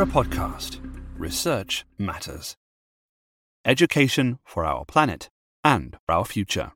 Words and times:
BERA 0.00 0.08
podcast. 0.08 0.78
Research 1.18 1.84
matters. 1.98 2.56
Education 3.66 4.38
for 4.44 4.64
our 4.64 4.86
planet 4.86 5.28
and 5.62 5.98
our 6.08 6.24
future. 6.24 6.72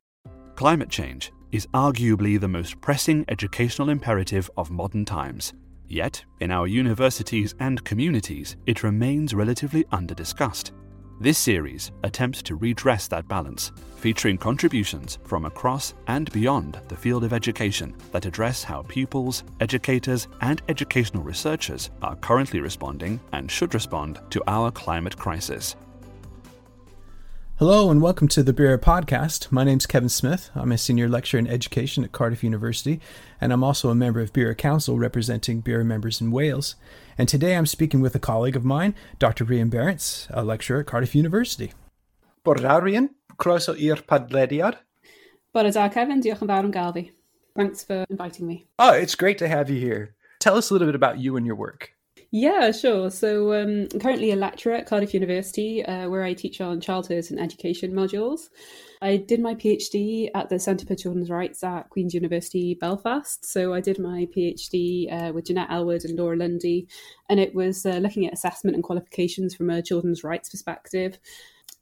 Climate 0.53 0.89
change 0.89 1.31
is 1.51 1.65
arguably 1.73 2.39
the 2.39 2.47
most 2.47 2.79
pressing 2.81 3.25
educational 3.27 3.89
imperative 3.89 4.47
of 4.57 4.69
modern 4.69 5.05
times. 5.05 5.53
Yet, 5.87 6.23
in 6.39 6.51
our 6.51 6.67
universities 6.67 7.55
and 7.59 7.83
communities, 7.83 8.57
it 8.67 8.83
remains 8.83 9.33
relatively 9.33 9.85
underdiscussed. 9.85 10.69
This 11.17 11.37
series 11.37 11.93
attempts 12.03 12.41
to 12.43 12.55
redress 12.55 13.07
that 13.07 13.25
balance, 13.29 13.71
featuring 13.95 14.37
contributions 14.37 15.17
from 15.23 15.45
across 15.45 15.93
and 16.07 16.29
beyond 16.33 16.77
the 16.89 16.95
field 16.97 17.23
of 17.23 17.31
education 17.31 17.95
that 18.11 18.25
address 18.25 18.63
how 18.63 18.81
pupils, 18.83 19.45
educators, 19.61 20.27
and 20.41 20.61
educational 20.67 21.23
researchers 21.23 21.89
are 22.01 22.17
currently 22.17 22.59
responding 22.59 23.21
and 23.31 23.49
should 23.49 23.73
respond 23.73 24.19
to 24.29 24.43
our 24.47 24.71
climate 24.71 25.15
crisis. 25.15 25.77
Hello 27.57 27.89
and 27.89 28.01
welcome 28.01 28.27
to 28.27 28.43
the 28.43 28.51
BERA 28.51 28.77
podcast. 28.77 29.49
My 29.49 29.63
name 29.63 29.77
is 29.77 29.85
Kevin 29.85 30.09
Smith. 30.09 30.51
I'm 30.55 30.73
a 30.73 30.77
senior 30.77 31.07
lecturer 31.07 31.39
in 31.39 31.47
education 31.47 32.03
at 32.03 32.11
Cardiff 32.11 32.43
University, 32.43 32.99
and 33.39 33.53
I'm 33.53 33.63
also 33.63 33.89
a 33.89 33.95
member 33.95 34.19
of 34.19 34.33
BERA 34.33 34.55
Council 34.55 34.97
representing 34.97 35.61
BERA 35.61 35.85
members 35.85 36.19
in 36.19 36.31
Wales. 36.31 36.75
And 37.17 37.29
today 37.29 37.55
I'm 37.55 37.65
speaking 37.65 38.01
with 38.01 38.13
a 38.13 38.19
colleague 38.19 38.57
of 38.57 38.65
mine, 38.65 38.93
Dr. 39.19 39.45
Rhian 39.45 39.69
Barrance, 39.69 40.27
a 40.31 40.43
lecturer 40.43 40.81
at 40.81 40.87
Cardiff 40.87 41.15
University. 41.15 41.71
Bore 42.43 42.55
da, 42.55 42.77
Croeso 43.37 43.73
i'r 43.79 44.03
padlediad. 44.03 44.75
Bore 45.53 45.71
da, 45.71 45.87
Kevin. 45.87 46.21
Diolch 46.21 46.41
yn 46.41 46.49
fawr 46.49 46.65
am 46.65 46.71
gael. 46.71 47.07
Thanks 47.55 47.85
for 47.85 48.03
inviting 48.09 48.47
me. 48.47 48.67
Oh, 48.77 48.91
it's 48.91 49.15
great 49.15 49.37
to 49.37 49.47
have 49.47 49.69
you 49.69 49.79
here. 49.79 50.13
Tell 50.41 50.57
us 50.57 50.71
a 50.71 50.73
little 50.73 50.89
bit 50.89 50.95
about 50.95 51.19
you 51.19 51.37
and 51.37 51.45
your 51.45 51.55
work. 51.55 51.94
Yeah, 52.37 52.73
sure. 52.73 53.11
So 53.11 53.53
um, 53.53 53.87
I'm 53.93 53.99
currently 54.01 54.31
a 54.31 54.35
lecturer 54.35 54.73
at 54.73 54.85
Cardiff 54.85 55.13
University, 55.13 55.85
uh, 55.85 56.09
where 56.09 56.25
I 56.25 56.33
teach 56.33 56.59
on 56.59 56.81
childhood 56.81 57.23
and 57.29 57.39
education 57.39 57.93
modules. 57.93 58.49
I 59.01 59.15
did 59.15 59.39
my 59.39 59.55
PhD 59.55 60.31
at 60.35 60.49
the 60.49 60.59
Centre 60.59 60.85
for 60.85 60.95
Children's 60.95 61.29
Rights 61.29 61.63
at 61.63 61.89
Queen's 61.91 62.13
University 62.13 62.73
Belfast. 62.73 63.45
So 63.45 63.73
I 63.73 63.79
did 63.79 63.99
my 63.99 64.27
PhD 64.35 65.09
uh, 65.13 65.31
with 65.31 65.45
Jannette 65.45 65.71
Elwood 65.71 66.03
and 66.03 66.19
Laura 66.19 66.35
Lundy, 66.35 66.89
and 67.29 67.39
it 67.39 67.55
was 67.55 67.85
uh, 67.85 67.99
looking 67.99 68.27
at 68.27 68.33
assessment 68.33 68.75
and 68.75 68.83
qualifications 68.83 69.55
from 69.55 69.69
a 69.69 69.81
children's 69.81 70.25
rights 70.25 70.49
perspective 70.49 71.17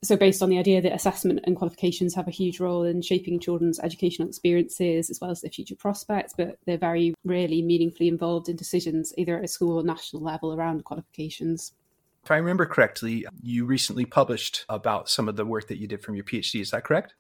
so 0.04 0.16
based 0.16 0.42
on 0.42 0.50
the 0.50 0.60
idea 0.60 0.82
that 0.82 0.94
assessment 0.94 1.40
and 1.46 1.56
qualifications 1.56 2.14
have 2.16 2.28
a 2.28 2.32
huge 2.32 2.60
role 2.60 2.84
in 2.84 3.02
shaping 3.02 3.40
children's 3.40 3.80
educational 3.80 4.28
experiences 4.28 5.10
as 5.10 5.20
well 5.20 5.32
as 5.32 5.42
their 5.42 5.52
future 5.52 5.76
prospects 5.76 6.34
but 6.38 6.58
they're 6.66 6.78
very 6.78 7.14
rarely 7.24 7.62
meaningfully 7.62 8.08
involved 8.08 8.50
in 8.50 8.56
decisions 8.56 9.14
either 9.18 9.38
at 9.38 9.46
a 9.46 9.48
school 9.48 9.80
or 9.80 9.84
national 9.84 10.22
level 10.22 10.54
around 10.54 10.84
qualifications. 10.84 11.74
If 12.24 12.32
i 12.32 12.38
remember 12.38 12.66
correctly 12.66 13.26
you 13.42 13.66
recently 13.66 14.06
published 14.06 14.66
about 14.70 15.10
some 15.10 15.28
of 15.28 15.36
the 15.36 15.46
work 15.46 15.68
that 15.68 15.78
you 15.78 15.88
did 15.88 16.02
from 16.02 16.16
your 16.16 16.26
phd 16.26 16.62
is 16.62 16.72
that 16.72 16.84
correct 16.84 17.16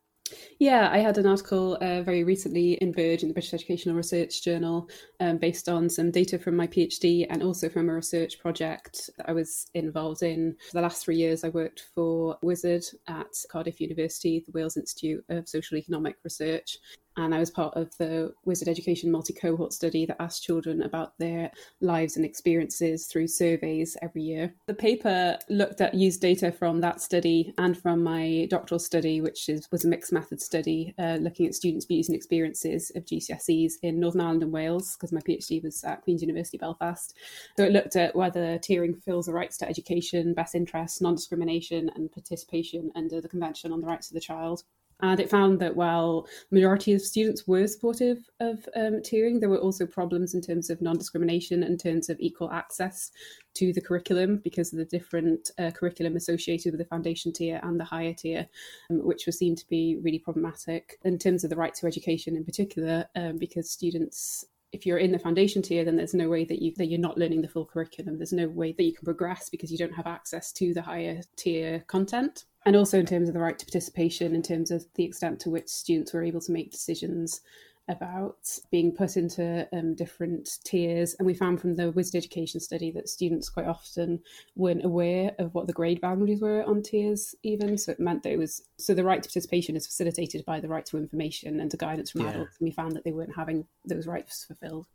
yeah, 0.60 0.90
I 0.92 1.00
had 1.00 1.18
an 1.18 1.26
article 1.26 1.78
uh, 1.82 2.02
very 2.02 2.24
recently 2.24 2.74
in 2.76 2.94
BERJ 2.94 3.24
in 3.24 3.28
the 3.28 3.34
British 3.34 3.54
Educational 3.54 3.96
Research 3.96 4.44
Journal 4.44 4.90
um, 5.20 5.38
based 5.38 5.68
on 5.68 5.90
some 5.90 6.12
data 6.12 6.40
from 6.40 6.56
my 6.56 6.68
PhD 6.68 7.26
and 7.30 7.44
also 7.44 7.70
from 7.70 7.90
a 7.90 7.94
research 7.94 8.40
project 8.40 9.10
that 9.18 9.30
I 9.30 9.34
was 9.34 9.68
involved 9.74 10.24
in. 10.24 10.56
For 10.70 10.78
the 10.78 10.82
last 10.82 11.04
three 11.04 11.18
years, 11.18 11.44
I 11.44 11.50
worked 11.50 11.88
for 11.94 12.38
WISERD 12.44 12.86
at 13.08 13.34
Cardiff 13.52 13.82
University, 13.82 14.44
the 14.46 14.52
Wales 14.52 14.78
Institute 14.78 15.24
of 15.30 15.50
Social 15.50 15.78
Economic 15.78 16.18
Research 16.24 16.78
and 17.18 17.34
I 17.34 17.40
was 17.40 17.52
part 17.52 17.76
of 17.76 17.96
the 17.98 18.34
WISERD 18.46 18.68
Education 18.68 19.12
multi 19.12 19.34
cohort 19.34 19.74
study 19.74 20.06
that 20.06 20.22
asked 20.22 20.44
children 20.44 20.82
about 20.82 21.18
their 21.20 21.52
lives 21.82 22.18
and 22.18 22.26
experiences 22.26 23.06
through 23.06 23.28
surveys 23.28 23.96
every 24.02 24.24
year. 24.24 24.54
The 24.68 24.74
paper 24.74 25.38
looked 25.50 25.82
at 25.82 25.94
used 25.94 26.22
data 26.22 26.52
from 26.52 26.82
that 26.82 27.02
study 27.02 27.54
and 27.58 27.78
from 27.78 28.04
my 28.04 28.48
doctoral 28.50 28.80
study, 28.80 29.22
which 29.22 29.50
is, 29.50 29.68
was 29.72 29.86
a 29.86 29.88
mixed 29.88 30.12
method 30.12 30.42
study 30.42 30.94
uh, 30.98 31.18
looking 31.20 31.46
at 31.46 31.56
students' 31.56 31.86
views 31.86 32.10
and 32.10 32.16
experiences 32.16 32.92
of 32.96 33.06
GCSEs 33.06 33.74
in 33.84 34.00
Northern 34.00 34.22
Ireland 34.22 34.44
and 34.44 34.52
Wales, 34.52 34.96
because 34.96 35.12
my 35.12 35.22
PhD 35.22 35.64
was 35.64 35.84
at 35.84 36.02
Queen's 36.02 36.22
University 36.22 36.58
Belfast. 36.58 37.16
So 37.58 37.64
it 37.64 37.72
looked 37.72 37.96
at 37.96 38.16
whether 38.16 38.58
tiering 38.60 38.94
fulfills 38.94 39.28
the 39.28 39.34
rights 39.34 39.58
to 39.58 39.70
education, 39.70 40.34
best 40.34 40.56
interests, 40.56 41.02
non 41.02 41.16
discrimination, 41.16 41.92
and 41.96 42.12
participation 42.12 42.92
under 42.96 43.22
the 43.22 43.30
Convention 43.30 43.72
on 43.72 43.82
the 43.82 43.88
Rights 43.88 44.10
of 44.10 44.16
the 44.16 44.22
Child. 44.22 44.64
And 45.04 45.20
it 45.20 45.30
found 45.30 45.60
that 45.60 45.76
while 45.76 46.28
majority 46.50 46.94
of 46.94 47.02
students 47.02 47.46
were 47.46 47.68
supportive 47.68 48.20
of 48.40 48.68
um, 48.74 49.02
tiering, 49.02 49.42
there 49.42 49.50
were 49.50 49.58
also 49.58 49.86
problems 49.86 50.34
in 50.34 50.40
terms 50.40 50.70
of 50.70 50.82
non-discrimination, 50.82 51.62
in 51.62 51.78
terms 51.78 52.08
of 52.08 52.18
equal 52.22 52.50
access 52.52 53.12
to 53.56 53.74
the 53.74 53.82
curriculum 53.82 54.38
because 54.38 54.72
of 54.72 54.80
the 54.80 54.86
different 54.86 55.52
uh, 55.60 55.72
curriculum 55.72 56.16
associated 56.16 56.72
with 56.72 56.80
the 56.80 56.86
foundation 56.86 57.34
tier 57.34 57.60
and 57.64 57.78
the 57.78 57.84
higher 57.84 58.14
tier, 58.14 58.48
um, 58.90 59.06
which 59.06 59.26
was 59.26 59.38
seen 59.38 59.58
to 59.58 59.68
be 59.68 59.98
really 60.02 60.20
problematic 60.20 60.98
in 61.04 61.20
terms 61.20 61.44
of 61.44 61.50
the 61.50 61.58
right 61.58 61.76
to 61.76 61.86
education 61.86 62.38
in 62.38 62.46
particular, 62.46 63.06
um, 63.18 63.38
because 63.38 63.70
students 63.70 64.46
if 64.72 64.88
you're 64.88 64.98
in 64.98 65.12
the 65.12 65.20
foundation 65.20 65.62
tier, 65.62 65.86
then 65.86 65.98
there's 65.98 66.16
no 66.16 66.30
way 66.30 66.46
that 66.46 66.60
you 66.60 66.74
that 66.78 66.88
you're 66.88 67.00
not 67.00 67.18
learning 67.18 67.42
the 67.42 67.48
full 67.48 67.66
curriculum. 67.66 68.18
There's 68.18 68.34
no 68.34 68.48
way 68.48 68.72
that 68.72 68.84
you 68.84 68.94
can 68.94 69.06
progress 69.06 69.50
because 69.50 69.72
you 69.72 69.78
don't 69.78 69.94
have 69.94 70.08
access 70.08 70.52
to 70.54 70.74
the 70.74 70.82
higher 70.82 71.22
tier 71.36 71.84
content 71.88 72.46
and 72.66 72.76
also 72.76 73.00
in 73.00 73.06
terms 73.06 73.28
of 73.28 73.34
the 73.34 73.42
right 73.42 73.58
to 73.58 73.66
participation, 73.66 74.36
in 74.36 74.42
terms 74.42 74.72
of 74.72 74.86
the 74.96 75.04
extent 75.04 75.40
to 75.42 75.50
which 75.50 75.68
students 75.68 76.14
were 76.14 76.24
able 76.24 76.42
to 76.42 76.52
make 76.52 76.72
decisions 76.72 77.42
about 77.90 78.38
being 78.72 78.94
put 78.94 79.18
into 79.18 79.68
um, 79.74 79.94
different 79.94 80.60
tiers. 80.64 81.16
And 81.20 81.26
we 81.26 81.34
found 81.34 81.60
from 81.60 81.76
the 81.76 81.92
WISERD 81.92 82.16
Education 82.16 82.62
study 82.62 82.92
that 82.92 83.10
students 83.10 83.50
quite 83.50 83.68
often 83.68 84.22
weren't 84.56 84.86
aware 84.86 85.36
of 85.38 85.54
what 85.54 85.68
the 85.68 85.74
grade 85.74 86.00
boundaries 86.00 86.42
were 86.42 86.64
on 86.64 86.82
tiers, 86.82 87.36
even. 87.44 87.78
So 87.78 87.92
it 87.92 88.00
meant 88.00 88.24
that 88.24 88.32
it 88.32 88.40
was 88.40 88.62
so 88.78 88.94
the 88.94 89.04
right 89.04 89.22
to 89.22 89.28
participation 89.28 89.76
is 89.76 89.86
facilitated 89.86 90.46
by 90.46 90.62
the 90.62 90.70
right 90.70 90.86
to 90.88 90.98
information 90.98 91.60
and 91.60 91.70
to 91.72 91.78
guidance 91.78 92.12
from 92.12 92.22
yeah. 92.22 92.30
adults. 92.30 92.58
And 92.60 92.68
we 92.68 92.72
found 92.72 92.94
that 92.94 93.04
they 93.04 93.12
weren't 93.12 93.36
having 93.36 93.66
those 93.86 94.08
rights 94.08 94.46
fulfilled 94.46 94.88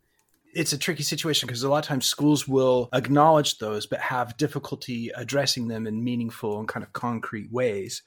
it's 0.53 0.73
a 0.73 0.77
tricky 0.77 1.03
situation 1.03 1.47
because 1.47 1.63
a 1.63 1.69
lot 1.69 1.83
of 1.83 1.85
times 1.85 2.05
schools 2.05 2.47
will 2.47 2.89
acknowledge 2.93 3.57
those 3.59 3.85
but 3.85 3.99
have 3.99 4.37
difficulty 4.37 5.11
addressing 5.15 5.67
them 5.67 5.87
in 5.87 6.03
meaningful 6.03 6.59
and 6.59 6.67
kind 6.67 6.83
of 6.83 6.93
concrete 6.93 7.51
ways. 7.51 8.01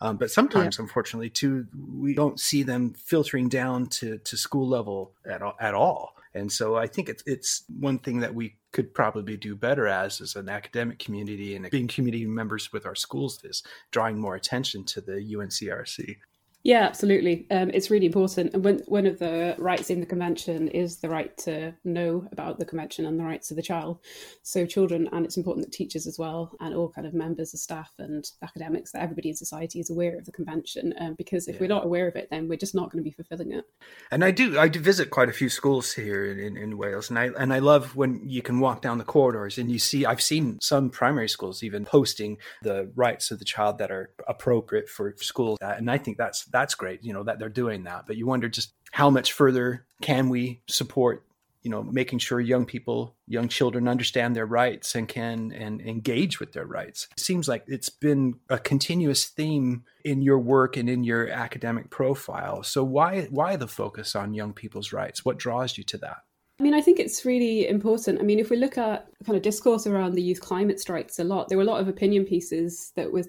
Um, 0.00 0.16
but 0.16 0.32
sometimes, 0.32 0.78
yeah. 0.78 0.82
unfortunately, 0.82 1.30
too, 1.30 1.66
we 1.96 2.14
don't 2.14 2.40
see 2.40 2.64
them 2.64 2.92
filtering 2.94 3.48
down 3.48 3.86
to, 3.86 4.18
to 4.18 4.36
school 4.36 4.68
level 4.68 5.12
at 5.24 5.42
all, 5.42 5.54
at 5.60 5.74
all. 5.74 6.16
And 6.34 6.50
so 6.50 6.76
I 6.76 6.86
think 6.86 7.08
it's 7.08 7.22
it's 7.26 7.64
one 7.78 7.98
thing 7.98 8.20
that 8.20 8.34
we 8.34 8.56
could 8.72 8.94
probably 8.94 9.36
do 9.36 9.54
better 9.54 9.86
as 9.86 10.20
as 10.20 10.34
an 10.34 10.48
academic 10.48 10.98
community 10.98 11.54
and 11.54 11.70
being 11.70 11.88
community 11.88 12.26
members 12.26 12.72
with 12.72 12.86
our 12.86 12.94
schools 12.94 13.38
is 13.44 13.62
drawing 13.90 14.18
more 14.18 14.34
attention 14.34 14.84
to 14.84 15.00
the 15.00 15.12
UNCRC. 15.12 16.16
Yeah, 16.64 16.82
absolutely. 16.82 17.46
Um, 17.50 17.70
it's 17.70 17.90
really 17.90 18.06
important. 18.06 18.54
And 18.54 18.64
when, 18.64 18.78
one 18.86 19.06
of 19.06 19.18
the 19.18 19.56
rights 19.58 19.90
in 19.90 19.98
the 19.98 20.06
convention 20.06 20.68
is 20.68 20.98
the 20.98 21.08
right 21.08 21.36
to 21.38 21.74
know 21.84 22.28
about 22.30 22.60
the 22.60 22.64
convention 22.64 23.04
and 23.04 23.18
the 23.18 23.24
rights 23.24 23.50
of 23.50 23.56
the 23.56 23.62
child. 23.62 23.98
So 24.42 24.64
children, 24.64 25.08
and 25.10 25.24
it's 25.24 25.36
important 25.36 25.66
that 25.66 25.72
teachers 25.72 26.06
as 26.06 26.20
well, 26.20 26.52
and 26.60 26.72
all 26.72 26.88
kind 26.88 27.06
of 27.06 27.14
members 27.14 27.52
of 27.52 27.58
staff 27.58 27.92
and 27.98 28.24
academics, 28.42 28.92
that 28.92 29.02
everybody 29.02 29.30
in 29.30 29.34
society 29.34 29.80
is 29.80 29.90
aware 29.90 30.16
of 30.16 30.24
the 30.24 30.30
convention. 30.30 30.94
Um, 31.00 31.14
because 31.18 31.48
if 31.48 31.56
yeah. 31.56 31.62
we're 31.62 31.66
not 31.66 31.84
aware 31.84 32.06
of 32.06 32.14
it, 32.14 32.28
then 32.30 32.46
we're 32.48 32.56
just 32.56 32.76
not 32.76 32.92
going 32.92 33.02
to 33.02 33.08
be 33.08 33.14
fulfilling 33.14 33.52
it. 33.52 33.64
And 34.12 34.24
I 34.24 34.30
do, 34.30 34.56
I 34.56 34.68
do 34.68 34.78
visit 34.78 35.10
quite 35.10 35.28
a 35.28 35.32
few 35.32 35.48
schools 35.48 35.92
here 35.92 36.26
in, 36.26 36.38
in, 36.38 36.56
in 36.56 36.78
Wales, 36.78 37.10
and 37.10 37.18
I 37.18 37.30
and 37.38 37.52
I 37.52 37.58
love 37.58 37.96
when 37.96 38.28
you 38.28 38.40
can 38.40 38.60
walk 38.60 38.82
down 38.82 38.98
the 38.98 39.04
corridors 39.04 39.58
and 39.58 39.70
you 39.70 39.80
see. 39.80 40.06
I've 40.06 40.22
seen 40.22 40.58
some 40.60 40.90
primary 40.90 41.28
schools 41.28 41.62
even 41.62 41.84
posting 41.84 42.36
the 42.62 42.92
rights 42.94 43.30
of 43.30 43.38
the 43.38 43.44
child 43.44 43.78
that 43.78 43.90
are 43.90 44.10
appropriate 44.28 44.88
for 44.88 45.14
schools, 45.18 45.58
and 45.60 45.90
I 45.90 45.98
think 45.98 46.18
that's 46.18 46.44
that's 46.52 46.74
great, 46.74 47.02
you 47.02 47.12
know, 47.12 47.22
that 47.24 47.38
they're 47.38 47.48
doing 47.48 47.84
that. 47.84 48.06
But 48.06 48.16
you 48.16 48.26
wonder 48.26 48.48
just 48.48 48.72
how 48.92 49.10
much 49.10 49.32
further 49.32 49.86
can 50.00 50.28
we 50.28 50.60
support, 50.68 51.24
you 51.62 51.70
know, 51.70 51.82
making 51.82 52.18
sure 52.18 52.40
young 52.40 52.66
people, 52.66 53.16
young 53.26 53.48
children 53.48 53.88
understand 53.88 54.36
their 54.36 54.46
rights 54.46 54.94
and 54.94 55.08
can 55.08 55.52
and 55.52 55.80
engage 55.80 56.40
with 56.40 56.52
their 56.52 56.66
rights. 56.66 57.08
It 57.12 57.20
seems 57.20 57.48
like 57.48 57.64
it's 57.66 57.88
been 57.88 58.34
a 58.48 58.58
continuous 58.58 59.24
theme 59.24 59.84
in 60.04 60.22
your 60.22 60.38
work 60.38 60.76
and 60.76 60.90
in 60.90 61.04
your 61.04 61.28
academic 61.28 61.90
profile. 61.90 62.62
So 62.62 62.84
why 62.84 63.22
why 63.30 63.56
the 63.56 63.68
focus 63.68 64.14
on 64.14 64.34
young 64.34 64.52
people's 64.52 64.92
rights? 64.92 65.24
What 65.24 65.38
draws 65.38 65.78
you 65.78 65.84
to 65.84 65.98
that? 65.98 66.18
I 66.60 66.62
mean, 66.62 66.74
I 66.74 66.80
think 66.80 67.00
it's 67.00 67.24
really 67.24 67.66
important. 67.66 68.20
I 68.20 68.22
mean, 68.22 68.38
if 68.38 68.50
we 68.50 68.56
look 68.56 68.78
at 68.78 69.08
kind 69.24 69.36
of 69.36 69.42
discourse 69.42 69.86
around 69.86 70.14
the 70.14 70.22
youth 70.22 70.40
climate 70.40 70.78
strikes 70.78 71.18
a 71.18 71.24
lot, 71.24 71.48
there 71.48 71.58
were 71.58 71.64
a 71.64 71.66
lot 71.66 71.80
of 71.80 71.88
opinion 71.88 72.24
pieces 72.24 72.92
that 72.94 73.10
were 73.10 73.24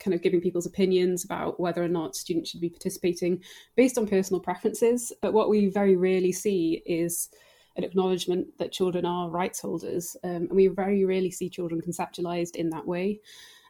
kind 0.00 0.14
of 0.14 0.22
giving 0.22 0.40
people's 0.40 0.66
opinions 0.66 1.24
about 1.24 1.58
whether 1.60 1.82
or 1.82 1.88
not 1.88 2.16
students 2.16 2.50
should 2.50 2.60
be 2.60 2.70
participating 2.70 3.42
based 3.76 3.98
on 3.98 4.06
personal 4.06 4.40
preferences. 4.40 5.12
But 5.20 5.32
what 5.32 5.48
we 5.48 5.66
very 5.66 5.96
rarely 5.96 6.32
see 6.32 6.82
is 6.86 7.28
an 7.76 7.84
acknowledgement 7.84 8.46
that 8.58 8.72
children 8.72 9.04
are 9.04 9.30
rights 9.30 9.60
holders. 9.60 10.16
Um, 10.24 10.30
and 10.30 10.52
we 10.52 10.68
very 10.68 11.04
rarely 11.04 11.30
see 11.30 11.50
children 11.50 11.80
conceptualized 11.80 12.56
in 12.56 12.70
that 12.70 12.86
way. 12.86 13.20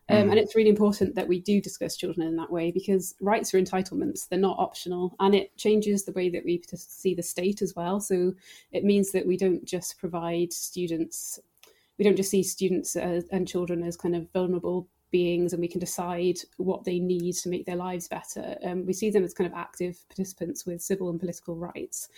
Um, 0.09 0.17
mm. 0.17 0.31
And 0.31 0.39
it's 0.39 0.55
really 0.55 0.71
important 0.71 1.17
that 1.17 1.27
we 1.27 1.41
do 1.41 1.61
discuss 1.61 1.97
children 1.97 2.27
in 2.27 2.37
that 2.37 2.53
way 2.53 2.71
because 2.71 3.17
rights 3.21 3.53
are 3.53 3.61
entitlements, 3.61 4.29
they're 4.29 4.39
not 4.39 4.59
optional. 4.59 5.17
And 5.19 5.35
it 5.35 5.57
changes 5.57 6.05
the 6.05 6.13
way 6.13 6.29
that 6.31 6.45
we 6.45 6.63
see 6.77 7.15
the 7.15 7.23
state 7.23 7.61
as 7.61 7.75
well. 7.75 7.99
So 7.99 8.35
it 8.71 8.85
means 8.85 9.11
that 9.13 9.27
we 9.27 9.37
don't 9.37 9.65
just 9.65 9.99
provide 9.99 10.53
students 10.53 11.41
we 11.99 12.05
don't 12.05 12.17
just 12.17 12.31
see 12.31 12.43
students 12.43 12.97
as, 12.97 13.25
and 13.31 13.49
children 13.49 13.83
as 13.83 13.97
kind 13.97 14.15
of 14.15 14.31
vulnerable 14.33 14.89
beings 15.11 15.53
and 15.53 15.61
we 15.61 15.69
can 15.69 15.81
decide 15.81 16.39
what 16.57 16.85
they 16.85 16.99
need 16.99 17.35
to 17.35 17.49
make 17.49 17.65
their 17.67 17.77
lives 17.77 18.09
better. 18.09 18.57
Um, 18.65 18.87
we 18.87 18.93
see 18.93 19.11
them 19.11 19.25
as 19.25 19.35
kind 19.35 19.51
of 19.51 19.57
active 19.57 19.99
participants 20.09 20.67
with 20.67 20.83
civil 20.83 21.11
and 21.11 21.21
political 21.21 21.57
rights. 21.57 22.09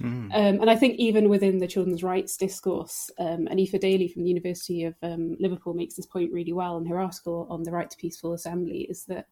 Mm. 0.00 0.34
Um, 0.34 0.60
and 0.60 0.70
I 0.70 0.76
think 0.76 0.96
even 0.96 1.28
within 1.28 1.58
the 1.58 1.66
children's 1.66 2.02
rights 2.02 2.36
discourse, 2.36 3.10
um, 3.18 3.46
and 3.48 3.60
Aoife 3.60 3.80
Daly 3.80 4.08
from 4.08 4.22
the 4.22 4.28
University 4.28 4.84
of 4.84 4.94
um, 5.02 5.36
Liverpool 5.38 5.74
makes 5.74 5.94
this 5.94 6.06
point 6.06 6.32
really 6.32 6.52
well 6.52 6.78
in 6.78 6.86
her 6.86 6.98
article 6.98 7.46
on 7.50 7.62
the 7.62 7.72
right 7.72 7.90
to 7.90 7.96
peaceful 7.96 8.32
assembly, 8.32 8.80
is 8.90 9.04
that 9.04 9.26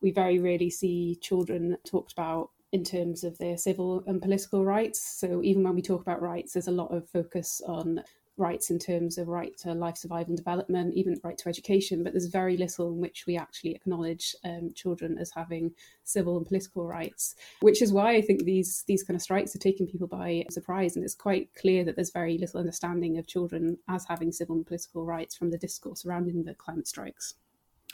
we 0.00 0.10
very 0.10 0.38
rarely 0.38 0.70
see 0.70 1.18
children 1.20 1.76
talked 1.84 2.12
about 2.12 2.50
in 2.72 2.82
terms 2.82 3.22
of 3.22 3.36
their 3.38 3.58
civil 3.58 4.02
and 4.06 4.22
political 4.22 4.64
rights. 4.64 5.18
So 5.20 5.42
even 5.42 5.62
when 5.62 5.74
we 5.74 5.82
talk 5.82 6.00
about 6.00 6.22
rights, 6.22 6.54
there's 6.54 6.68
a 6.68 6.72
lot 6.72 6.92
of 6.92 7.08
focus 7.08 7.60
on 7.66 8.02
rights 8.36 8.70
in 8.70 8.78
terms 8.78 9.18
of 9.18 9.28
right 9.28 9.56
to 9.58 9.74
life 9.74 9.96
survival 9.96 10.30
and 10.30 10.36
development, 10.36 10.94
even 10.94 11.20
right 11.22 11.36
to 11.38 11.48
education, 11.48 12.02
but 12.02 12.12
there's 12.12 12.26
very 12.26 12.56
little 12.56 12.88
in 12.88 13.00
which 13.00 13.24
we 13.26 13.36
actually 13.36 13.72
acknowledge 13.72 14.34
um, 14.44 14.72
children 14.74 15.18
as 15.18 15.30
having 15.30 15.72
civil 16.04 16.36
and 16.36 16.46
political 16.46 16.86
rights, 16.86 17.34
which 17.60 17.82
is 17.82 17.92
why 17.92 18.14
I 18.14 18.22
think 18.22 18.44
these 18.44 18.84
these 18.86 19.02
kind 19.02 19.16
of 19.16 19.22
strikes 19.22 19.54
are 19.54 19.58
taking 19.60 19.86
people 19.86 20.06
by 20.08 20.44
surprise, 20.50 20.96
and 20.96 21.04
it's 21.04 21.14
quite 21.14 21.50
clear 21.54 21.84
that 21.84 21.96
there's 21.96 22.10
very 22.10 22.38
little 22.38 22.60
understanding 22.60 23.18
of 23.18 23.26
children 23.26 23.78
as 23.88 24.06
having 24.06 24.32
civil 24.32 24.56
and 24.56 24.66
political 24.66 25.04
rights 25.04 25.36
from 25.36 25.50
the 25.50 25.58
discourse 25.58 26.02
surrounding 26.02 26.44
the 26.44 26.54
climate 26.54 26.88
strikes. 26.88 27.34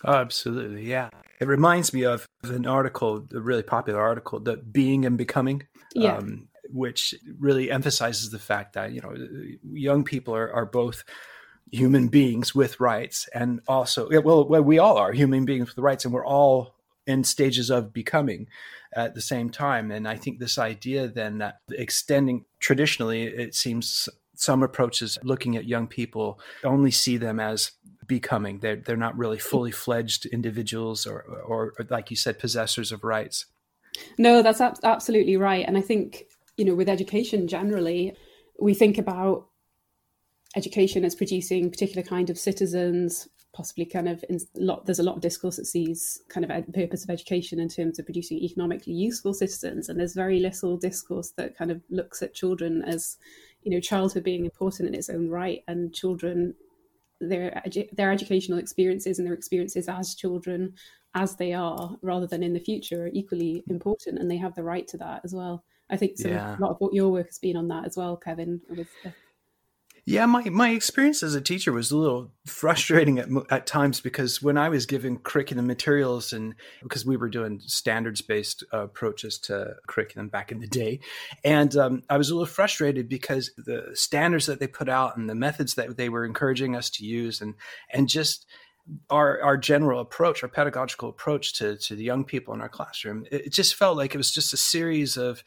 Oh, 0.04 0.14
absolutely. 0.14 0.88
Yeah. 0.88 1.10
It 1.40 1.48
reminds 1.48 1.92
me 1.92 2.04
of 2.04 2.26
an 2.44 2.66
article, 2.66 3.26
a 3.32 3.40
really 3.40 3.62
popular 3.62 4.00
article, 4.00 4.40
the 4.40 4.56
Being 4.56 5.04
and 5.04 5.16
Becoming. 5.16 5.66
Yeah. 5.94 6.16
Um, 6.16 6.48
which 6.70 7.14
really 7.38 7.70
emphasizes 7.70 8.30
the 8.30 8.38
fact 8.38 8.74
that 8.74 8.92
you 8.92 9.00
know 9.00 9.14
young 9.72 10.04
people 10.04 10.34
are, 10.34 10.52
are 10.52 10.66
both 10.66 11.02
human 11.70 12.08
beings 12.08 12.54
with 12.54 12.80
rights 12.80 13.28
and 13.34 13.60
also 13.68 14.08
well, 14.22 14.46
well 14.46 14.62
we 14.62 14.78
all 14.78 14.96
are 14.96 15.12
human 15.12 15.44
beings 15.44 15.68
with 15.68 15.82
rights 15.82 16.04
and 16.04 16.14
we're 16.14 16.26
all 16.26 16.74
in 17.06 17.24
stages 17.24 17.70
of 17.70 17.92
becoming 17.92 18.46
at 18.94 19.14
the 19.14 19.20
same 19.20 19.50
time 19.50 19.90
and 19.90 20.08
i 20.08 20.16
think 20.16 20.38
this 20.38 20.58
idea 20.58 21.08
then 21.08 21.38
that 21.38 21.60
extending 21.70 22.44
traditionally 22.58 23.24
it 23.24 23.54
seems 23.54 24.08
some 24.34 24.62
approaches 24.62 25.18
looking 25.22 25.56
at 25.56 25.66
young 25.66 25.86
people 25.86 26.38
only 26.64 26.90
see 26.90 27.16
them 27.16 27.38
as 27.38 27.72
becoming. 28.08 28.58
They're, 28.58 28.76
they're 28.76 28.96
not 28.96 29.16
really 29.16 29.38
fully 29.38 29.70
fledged 29.70 30.26
individuals 30.26 31.06
or, 31.06 31.20
or, 31.20 31.74
or 31.78 31.86
like 31.88 32.10
you 32.10 32.16
said 32.16 32.40
possessors 32.40 32.90
of 32.90 33.04
rights. 33.04 33.46
No 34.18 34.42
that's 34.42 34.60
ab- 34.60 34.78
absolutely 34.82 35.36
right. 35.36 35.64
And 35.66 35.78
i 35.78 35.80
think 35.80 36.24
you 36.58 36.64
know, 36.64 36.74
with 36.74 36.88
education 36.88 37.48
generally, 37.48 38.14
we 38.60 38.74
think 38.74 38.98
about 38.98 39.46
education 40.56 41.04
as 41.04 41.14
producing 41.14 41.70
particular 41.70 42.02
kind 42.02 42.28
of 42.28 42.38
citizens, 42.38 43.28
possibly 43.54 43.86
kind 43.86 44.08
of 44.08 44.24
in 44.28 44.40
lot. 44.56 44.84
There's 44.84 44.98
a 44.98 45.04
lot 45.04 45.14
of 45.14 45.22
discourse 45.22 45.56
that 45.56 45.66
sees 45.66 46.20
kind 46.28 46.44
of 46.44 46.66
the 46.66 46.72
purpose 46.72 47.04
of 47.04 47.10
education 47.10 47.60
in 47.60 47.68
terms 47.68 47.98
of 47.98 48.06
producing 48.06 48.38
economically 48.38 48.92
useful 48.92 49.32
citizens, 49.32 49.88
and 49.88 49.98
there's 49.98 50.14
very 50.14 50.40
little 50.40 50.76
discourse 50.76 51.30
that 51.36 51.56
kind 51.56 51.70
of 51.70 51.80
looks 51.90 52.22
at 52.22 52.34
children 52.34 52.82
as, 52.82 53.16
you 53.62 53.70
know, 53.70 53.80
childhood 53.80 54.24
being 54.24 54.44
important 54.44 54.88
in 54.88 54.94
its 54.96 55.08
own 55.08 55.30
right, 55.30 55.62
and 55.68 55.94
children 55.94 56.54
their 57.20 57.62
their 57.92 58.12
educational 58.12 58.58
experiences 58.58 59.18
and 59.18 59.26
their 59.26 59.34
experiences 59.34 59.88
as 59.88 60.14
children 60.14 60.72
as 61.14 61.36
they 61.36 61.52
are 61.52 61.96
rather 62.02 62.26
than 62.26 62.42
in 62.42 62.52
the 62.52 62.60
future 62.60 63.04
are 63.04 63.10
equally 63.12 63.64
important 63.68 64.18
and 64.18 64.30
they 64.30 64.36
have 64.36 64.54
the 64.54 64.62
right 64.62 64.86
to 64.86 64.96
that 64.96 65.20
as 65.24 65.34
well 65.34 65.64
I 65.90 65.96
think 65.96 66.18
some, 66.18 66.32
yeah. 66.32 66.56
a 66.56 66.60
lot 66.60 66.70
of 66.70 66.76
what 66.80 66.92
your 66.92 67.10
work 67.10 67.26
has 67.26 67.38
been 67.38 67.56
on 67.56 67.68
that 67.68 67.86
as 67.86 67.96
well, 67.96 68.16
Kevin. 68.16 68.60
With. 68.68 68.88
Yeah, 70.08 70.24
my, 70.24 70.42
my 70.44 70.70
experience 70.70 71.22
as 71.22 71.34
a 71.34 71.40
teacher 71.42 71.70
was 71.70 71.90
a 71.90 71.96
little 71.98 72.32
frustrating 72.46 73.18
at, 73.18 73.28
at 73.50 73.66
times 73.66 74.00
because 74.00 74.40
when 74.40 74.56
I 74.56 74.70
was 74.70 74.86
given 74.86 75.18
curriculum 75.18 75.66
materials 75.66 76.32
and 76.32 76.54
because 76.82 77.04
we 77.04 77.18
were 77.18 77.28
doing 77.28 77.60
standards 77.66 78.22
based 78.22 78.64
uh, 78.72 78.84
approaches 78.84 79.36
to 79.40 79.74
curriculum 79.86 80.30
back 80.30 80.50
in 80.50 80.60
the 80.60 80.66
day, 80.66 81.00
and 81.44 81.76
um, 81.76 82.04
I 82.08 82.16
was 82.16 82.30
a 82.30 82.34
little 82.34 82.46
frustrated 82.46 83.06
because 83.06 83.50
the 83.58 83.90
standards 83.92 84.46
that 84.46 84.60
they 84.60 84.66
put 84.66 84.88
out 84.88 85.18
and 85.18 85.28
the 85.28 85.34
methods 85.34 85.74
that 85.74 85.98
they 85.98 86.08
were 86.08 86.24
encouraging 86.24 86.74
us 86.74 86.88
to 86.88 87.04
use 87.04 87.42
and 87.42 87.54
and 87.92 88.08
just 88.08 88.46
our 89.10 89.42
our 89.42 89.58
general 89.58 90.00
approach, 90.00 90.42
our 90.42 90.48
pedagogical 90.48 91.10
approach 91.10 91.52
to 91.58 91.76
to 91.76 91.94
the 91.94 92.04
young 92.04 92.24
people 92.24 92.54
in 92.54 92.62
our 92.62 92.70
classroom, 92.70 93.26
it, 93.30 93.48
it 93.48 93.52
just 93.52 93.74
felt 93.74 93.98
like 93.98 94.14
it 94.14 94.18
was 94.18 94.32
just 94.32 94.54
a 94.54 94.56
series 94.56 95.18
of 95.18 95.44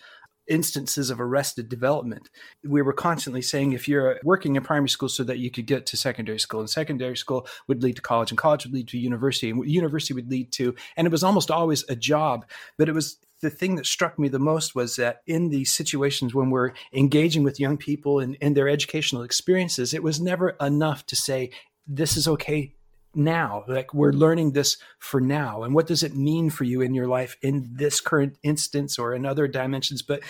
instances 0.52 1.10
of 1.10 1.22
arrested 1.22 1.70
development. 1.70 2.30
We 2.64 2.82
were 2.82 2.94
constantly 2.94 3.42
saying 3.42 3.72
if 3.72 3.88
you're 3.88 4.20
working 4.24 4.56
in 4.56 4.64
primary 4.64 4.90
school 4.90 5.10
so 5.10 5.24
that 5.24 5.40
you 5.40 5.50
could 5.50 5.66
get 5.66 5.86
to 5.88 5.98
secondary 5.98 6.40
school, 6.40 6.60
and 6.60 6.70
secondary 6.70 7.16
school 7.16 7.48
would 7.68 7.82
lead 7.82 7.96
to 7.96 8.02
college, 8.02 8.32
and 8.32 8.38
college 8.38 8.66
would 8.66 8.74
lead 8.74 8.90
to 8.90 9.00
university, 9.00 9.50
and 9.50 9.66
university 9.66 10.14
would 10.14 10.30
lead 10.30 10.52
to, 10.54 10.76
and 10.98 11.08
it 11.08 11.12
was 11.12 11.24
almost 11.24 11.50
always 11.50 11.86
a 11.90 11.96
job. 11.96 12.46
But 12.78 12.90
it 12.90 12.94
was 12.94 13.18
the 13.42 13.50
thing 13.50 13.76
that 13.76 13.86
struck 13.86 14.20
me 14.20 14.28
the 14.28 14.40
most 14.40 14.76
was 14.76 14.98
that 14.98 15.22
in 15.26 15.50
these 15.50 15.74
situations 15.74 16.36
when 16.36 16.52
we're 16.52 16.74
engaging 16.94 17.44
with 17.44 17.60
young 17.60 17.78
people 17.78 18.20
and, 18.20 18.38
and 18.42 18.56
their 18.56 18.70
educational 18.70 19.24
experiences, 19.24 19.94
it 19.94 20.04
was 20.04 20.20
never 20.20 20.52
enough 20.62 21.06
to 21.08 21.16
say, 21.16 21.50
this 21.88 22.16
is 22.18 22.28
okay 22.28 22.76
now 23.14 23.64
like 23.68 23.94
we're 23.94 24.12
learning 24.12 24.52
this 24.52 24.78
for 25.00 25.20
now. 25.20 25.64
And 25.64 25.74
what 25.74 25.88
does 25.88 26.04
it 26.04 26.16
mean 26.16 26.50
for 26.50 26.64
you 26.64 26.82
in 26.82 26.94
your 26.94 27.08
life 27.08 27.36
in 27.42 27.70
this 27.74 28.00
current 28.00 28.38
instance 28.44 28.98
or 28.98 29.14
in 29.14 29.26
other 29.26 29.48
dimensions? 29.48 30.02
But 30.02 30.22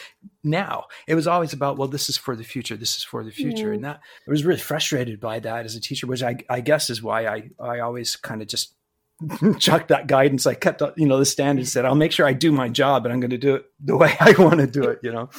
now 0.44 0.86
it 1.07 1.16
was 1.16 1.28
always 1.28 1.54
about 1.54 1.78
well 1.78 1.88
this 1.88 2.10
is 2.10 2.18
for 2.18 2.36
the 2.36 2.44
future 2.44 2.75
this 2.75 2.98
is 2.98 3.04
for 3.04 3.24
the 3.24 3.31
future. 3.31 3.69
Yeah. 3.69 3.75
and 3.75 3.83
that 3.83 4.01
i 4.28 4.31
was 4.31 4.44
really 4.44 4.60
frustrated 4.60 5.19
by 5.19 5.39
that 5.39 5.66
as 5.66 5.75
a 5.75 5.81
teacher 5.81 6.07
which 6.07 6.24
i, 6.24 6.36
I 6.50 6.62
guess 6.62 6.89
is 6.89 7.04
why 7.04 7.28
i 7.28 7.50
i 7.60 7.80
always 7.80 8.16
kind 8.16 8.42
of 8.42 8.48
just 8.48 8.75
chucked 9.60 9.89
that 9.89 10.07
guidance. 10.07 10.48
I 10.48 10.56
kept 10.56 10.81
you 10.98 11.07
know 11.07 11.19
the 11.19 11.25
standard 11.25 11.68
said 11.68 11.86
i'll 11.86 11.95
make 11.95 12.12
sure 12.12 12.25
i 12.25 12.33
do 12.33 12.51
my 12.51 12.69
job 12.69 13.06
and 13.06 13.13
i'm 13.13 13.19
going 13.19 13.31
to 13.31 13.38
do 13.38 13.56
it 13.56 13.66
the 13.80 13.98
way 13.98 14.16
i 14.19 14.33
want 14.38 14.60
to 14.60 14.68
do 14.68 14.83
it 14.83 15.00
you 15.04 15.12
know? 15.12 15.30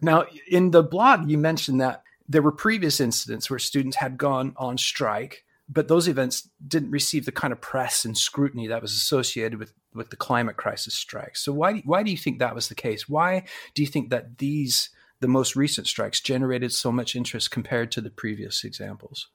Now 0.00 0.24
in 0.48 0.70
the 0.70 0.82
blog 0.82 1.30
you 1.30 1.38
mentioned 1.38 1.80
that 1.80 2.02
there 2.28 2.42
were 2.42 2.52
previous 2.52 3.00
incidents 3.00 3.50
where 3.50 3.58
students 3.58 3.98
had 3.98 4.16
gone 4.16 4.54
on 4.56 4.78
strike 4.78 5.43
but 5.68 5.88
those 5.88 6.08
events 6.08 6.48
didn't 6.66 6.90
receive 6.90 7.24
the 7.24 7.32
kind 7.32 7.52
of 7.52 7.60
press 7.60 8.04
and 8.04 8.16
scrutiny 8.16 8.66
that 8.66 8.82
was 8.82 8.92
associated 8.92 9.58
with, 9.58 9.72
with 9.94 10.10
the 10.10 10.16
climate 10.16 10.56
crisis 10.56 10.94
strikes. 10.94 11.42
So 11.42 11.52
why 11.52 11.78
why 11.84 12.02
do 12.02 12.10
you 12.10 12.16
think 12.16 12.38
that 12.38 12.54
was 12.54 12.68
the 12.68 12.74
case? 12.74 13.08
Why 13.08 13.44
do 13.74 13.82
you 13.82 13.88
think 13.88 14.10
that 14.10 14.38
these 14.38 14.90
the 15.20 15.28
most 15.28 15.56
recent 15.56 15.86
strikes 15.86 16.20
generated 16.20 16.72
so 16.72 16.92
much 16.92 17.16
interest 17.16 17.50
compared 17.50 17.90
to 17.92 18.00
the 18.00 18.10
previous 18.10 18.64
examples? 18.64 19.28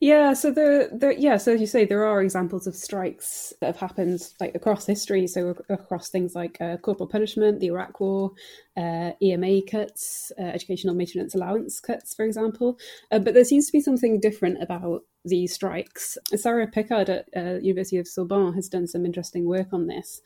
Yeah, 0.00 0.32
so 0.32 0.52
the, 0.52 0.90
the 0.92 1.14
yeah, 1.18 1.38
so 1.38 1.54
as 1.54 1.60
you 1.60 1.66
say, 1.66 1.84
there 1.84 2.04
are 2.04 2.22
examples 2.22 2.68
of 2.68 2.76
strikes 2.76 3.52
that 3.60 3.66
have 3.66 3.76
happened 3.78 4.20
like 4.38 4.54
across 4.54 4.86
history. 4.86 5.26
So 5.26 5.56
across 5.68 6.08
things 6.08 6.36
like 6.36 6.56
uh, 6.60 6.76
corporal 6.76 7.08
punishment, 7.08 7.58
the 7.58 7.66
Iraq 7.66 7.98
War, 7.98 8.30
uh, 8.76 9.10
EMA 9.20 9.62
cuts, 9.62 10.30
uh, 10.38 10.42
educational 10.42 10.94
maintenance 10.94 11.34
allowance 11.34 11.80
cuts, 11.80 12.14
for 12.14 12.24
example. 12.24 12.78
Uh, 13.10 13.18
but 13.18 13.34
there 13.34 13.44
seems 13.44 13.66
to 13.66 13.72
be 13.72 13.80
something 13.80 14.20
different 14.20 14.62
about 14.62 15.02
these 15.24 15.52
strikes. 15.52 16.16
Sarah 16.36 16.68
Pickard 16.68 17.10
at 17.10 17.28
uh, 17.36 17.58
University 17.60 17.98
of 17.98 18.06
Sorbonne 18.06 18.54
has 18.54 18.68
done 18.68 18.86
some 18.86 19.04
interesting 19.04 19.46
work 19.46 19.72
on 19.72 19.88
this 19.88 20.20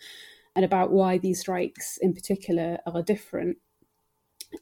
and 0.54 0.66
about 0.66 0.92
why 0.92 1.16
these 1.16 1.40
strikes 1.40 1.98
in 2.02 2.12
particular 2.12 2.78
are 2.86 3.02
different 3.02 3.56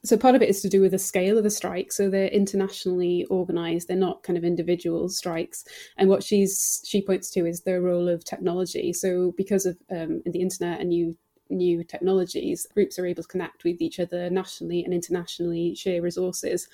so 0.04 0.16
part 0.16 0.34
of 0.34 0.42
it 0.42 0.48
is 0.48 0.62
to 0.62 0.68
do 0.68 0.80
with 0.80 0.92
the 0.92 0.98
scale 0.98 1.36
of 1.36 1.44
the 1.44 1.50
strike 1.50 1.92
so 1.92 2.08
they're 2.08 2.28
internationally 2.28 3.24
organized. 3.30 3.88
They're 3.88 3.96
not 3.96 4.22
kind 4.22 4.36
of 4.36 4.44
individual 4.44 5.08
strikes. 5.08 5.64
And 5.96 6.08
what 6.08 6.22
she's 6.22 6.82
she 6.86 7.02
points 7.02 7.30
to 7.30 7.46
is 7.46 7.62
the 7.62 7.80
role 7.80 8.08
of 8.08 8.24
technology. 8.24 8.92
So 8.92 9.32
because 9.36 9.66
of 9.66 9.76
um, 9.90 10.22
the 10.24 10.40
internet 10.40 10.80
and 10.80 10.90
new 10.90 11.16
new 11.52 11.82
technologies 11.82 12.64
groups 12.74 12.96
are 12.96 13.06
able 13.06 13.24
to 13.24 13.28
connect 13.28 13.64
with 13.64 13.82
each 13.82 13.98
other 13.98 14.30
nationally 14.30 14.84
and 14.84 14.94
internationally 14.94 15.74
share 15.74 16.00
resources. 16.00 16.68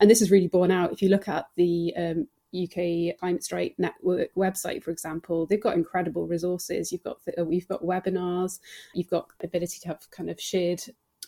And 0.00 0.10
this 0.10 0.20
is 0.20 0.30
really 0.30 0.48
borne 0.48 0.70
out. 0.70 0.92
If 0.92 1.00
you 1.00 1.08
look 1.08 1.28
at 1.28 1.46
the 1.56 1.94
um, 1.96 2.28
UK 2.54 3.18
Climate 3.18 3.44
Strike 3.44 3.74
Network 3.78 4.34
website, 4.34 4.82
for 4.82 4.90
example, 4.90 5.46
they've 5.46 5.62
got 5.62 5.76
incredible 5.76 6.26
resources. 6.26 6.92
You've 6.92 7.02
got 7.02 7.18
we've 7.44 7.68
got 7.68 7.82
webinars, 7.82 8.60
you've 8.94 9.10
got 9.10 9.30
ability 9.42 9.80
to 9.80 9.88
have 9.88 10.10
kind 10.10 10.30
of 10.30 10.40
shared 10.40 10.82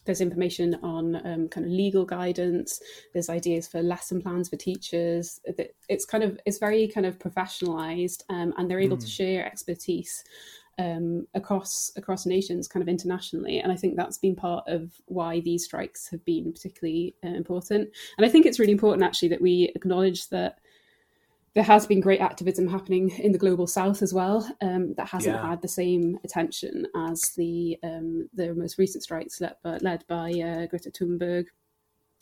there's 0.04 0.20
information 0.20 0.76
on 0.82 1.16
um, 1.26 1.48
kind 1.48 1.66
of 1.66 1.72
legal 1.72 2.04
guidance 2.04 2.80
there's 3.12 3.28
ideas 3.28 3.68
for 3.68 3.82
lesson 3.82 4.20
plans 4.20 4.48
for 4.48 4.56
teachers 4.56 5.40
it's 5.88 6.04
kind 6.04 6.24
of 6.24 6.38
it's 6.46 6.58
very 6.58 6.88
kind 6.88 7.06
of 7.06 7.18
professionalized 7.18 8.22
um, 8.30 8.52
and 8.56 8.70
they're 8.70 8.80
able 8.80 8.96
mm. 8.96 9.00
to 9.00 9.06
share 9.06 9.46
expertise 9.46 10.24
um, 10.78 11.26
across 11.34 11.92
across 11.96 12.24
nations 12.24 12.66
kind 12.66 12.82
of 12.82 12.88
internationally 12.88 13.58
and 13.58 13.70
i 13.70 13.76
think 13.76 13.96
that's 13.96 14.18
been 14.18 14.36
part 14.36 14.64
of 14.66 14.90
why 15.06 15.40
these 15.40 15.64
strikes 15.64 16.08
have 16.08 16.24
been 16.24 16.52
particularly 16.52 17.14
uh, 17.24 17.28
important 17.28 17.88
and 18.16 18.26
i 18.26 18.28
think 18.28 18.46
it's 18.46 18.58
really 18.58 18.72
important 18.72 19.04
actually 19.04 19.28
that 19.28 19.42
we 19.42 19.70
acknowledge 19.74 20.28
that 20.28 20.58
there 21.54 21.64
has 21.64 21.86
been 21.86 22.00
great 22.00 22.20
activism 22.20 22.68
happening 22.68 23.10
in 23.10 23.32
the 23.32 23.38
global 23.38 23.66
south 23.66 24.02
as 24.02 24.14
well 24.14 24.48
um, 24.60 24.94
that 24.96 25.08
hasn't 25.08 25.36
yeah. 25.36 25.48
had 25.48 25.62
the 25.62 25.68
same 25.68 26.18
attention 26.24 26.86
as 26.96 27.20
the 27.36 27.76
um, 27.82 28.28
the 28.34 28.54
most 28.54 28.78
recent 28.78 29.02
strikes 29.02 29.40
led 29.40 29.56
by, 29.62 29.78
led 29.78 30.04
by 30.08 30.30
uh, 30.30 30.66
Greta 30.66 30.90
Thunberg 30.90 31.46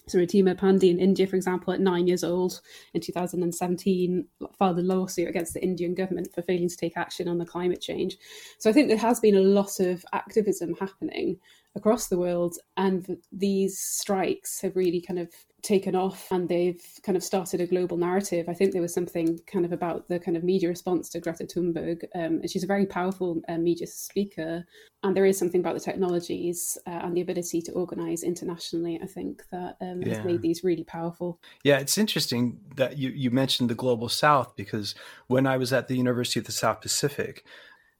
So 0.06 0.18
Ridhima 0.18 0.54
Pandey 0.54 0.90
in 0.90 0.98
India, 0.98 1.26
for 1.26 1.36
example, 1.36 1.74
at 1.74 1.80
nine 1.80 2.06
years 2.06 2.24
old 2.24 2.60
in 2.94 3.02
2017, 3.02 4.26
filed 4.58 4.78
a 4.78 4.82
lawsuit 4.82 5.28
against 5.28 5.52
the 5.52 5.62
Indian 5.62 5.94
government 5.94 6.28
for 6.34 6.40
failing 6.42 6.68
to 6.68 6.76
take 6.76 6.96
action 6.96 7.28
on 7.28 7.36
the 7.36 7.44
climate 7.44 7.82
change. 7.82 8.16
So 8.58 8.70
I 8.70 8.72
think 8.72 8.88
there 8.88 8.96
has 8.96 9.20
been 9.20 9.36
a 9.36 9.40
lot 9.40 9.80
of 9.80 10.04
activism 10.14 10.74
happening 10.80 11.38
across 11.78 12.08
the 12.08 12.18
world, 12.18 12.56
and 12.76 13.18
these 13.32 13.78
strikes 13.78 14.60
have 14.60 14.76
really 14.76 15.00
kind 15.00 15.18
of 15.18 15.30
taken 15.62 15.96
off 15.96 16.30
and 16.30 16.48
they've 16.48 16.82
kind 17.02 17.16
of 17.16 17.22
started 17.22 17.60
a 17.60 17.66
global 17.66 17.96
narrative. 17.96 18.48
I 18.48 18.54
think 18.54 18.72
there 18.72 18.82
was 18.82 18.94
something 18.94 19.38
kind 19.46 19.64
of 19.64 19.72
about 19.72 20.08
the 20.08 20.18
kind 20.18 20.36
of 20.36 20.44
media 20.44 20.68
response 20.68 21.08
to 21.10 21.20
Greta 21.20 21.44
Thunberg. 21.44 22.04
Um, 22.14 22.40
and 22.40 22.50
she's 22.50 22.62
a 22.62 22.68
very 22.68 22.86
powerful 22.86 23.40
uh, 23.48 23.58
media 23.58 23.86
speaker. 23.86 24.64
And 25.02 25.16
there 25.16 25.24
is 25.24 25.38
something 25.38 25.60
about 25.60 25.74
the 25.74 25.80
technologies 25.80 26.78
uh, 26.86 27.00
and 27.02 27.16
the 27.16 27.22
ability 27.22 27.60
to 27.62 27.72
organize 27.72 28.22
internationally, 28.22 29.00
I 29.02 29.06
think, 29.06 29.42
that 29.50 29.76
um, 29.80 30.02
yeah. 30.02 30.14
has 30.14 30.24
made 30.24 30.42
these 30.42 30.62
really 30.62 30.84
powerful. 30.84 31.40
Yeah, 31.64 31.78
it's 31.78 31.98
interesting 31.98 32.60
that 32.76 32.96
you, 32.96 33.10
you 33.10 33.30
mentioned 33.30 33.68
the 33.68 33.74
global 33.74 34.08
south 34.08 34.54
because 34.54 34.94
when 35.26 35.46
I 35.46 35.56
was 35.56 35.72
at 35.72 35.88
the 35.88 35.96
University 35.96 36.38
of 36.38 36.46
the 36.46 36.52
South 36.52 36.80
Pacific, 36.80 37.44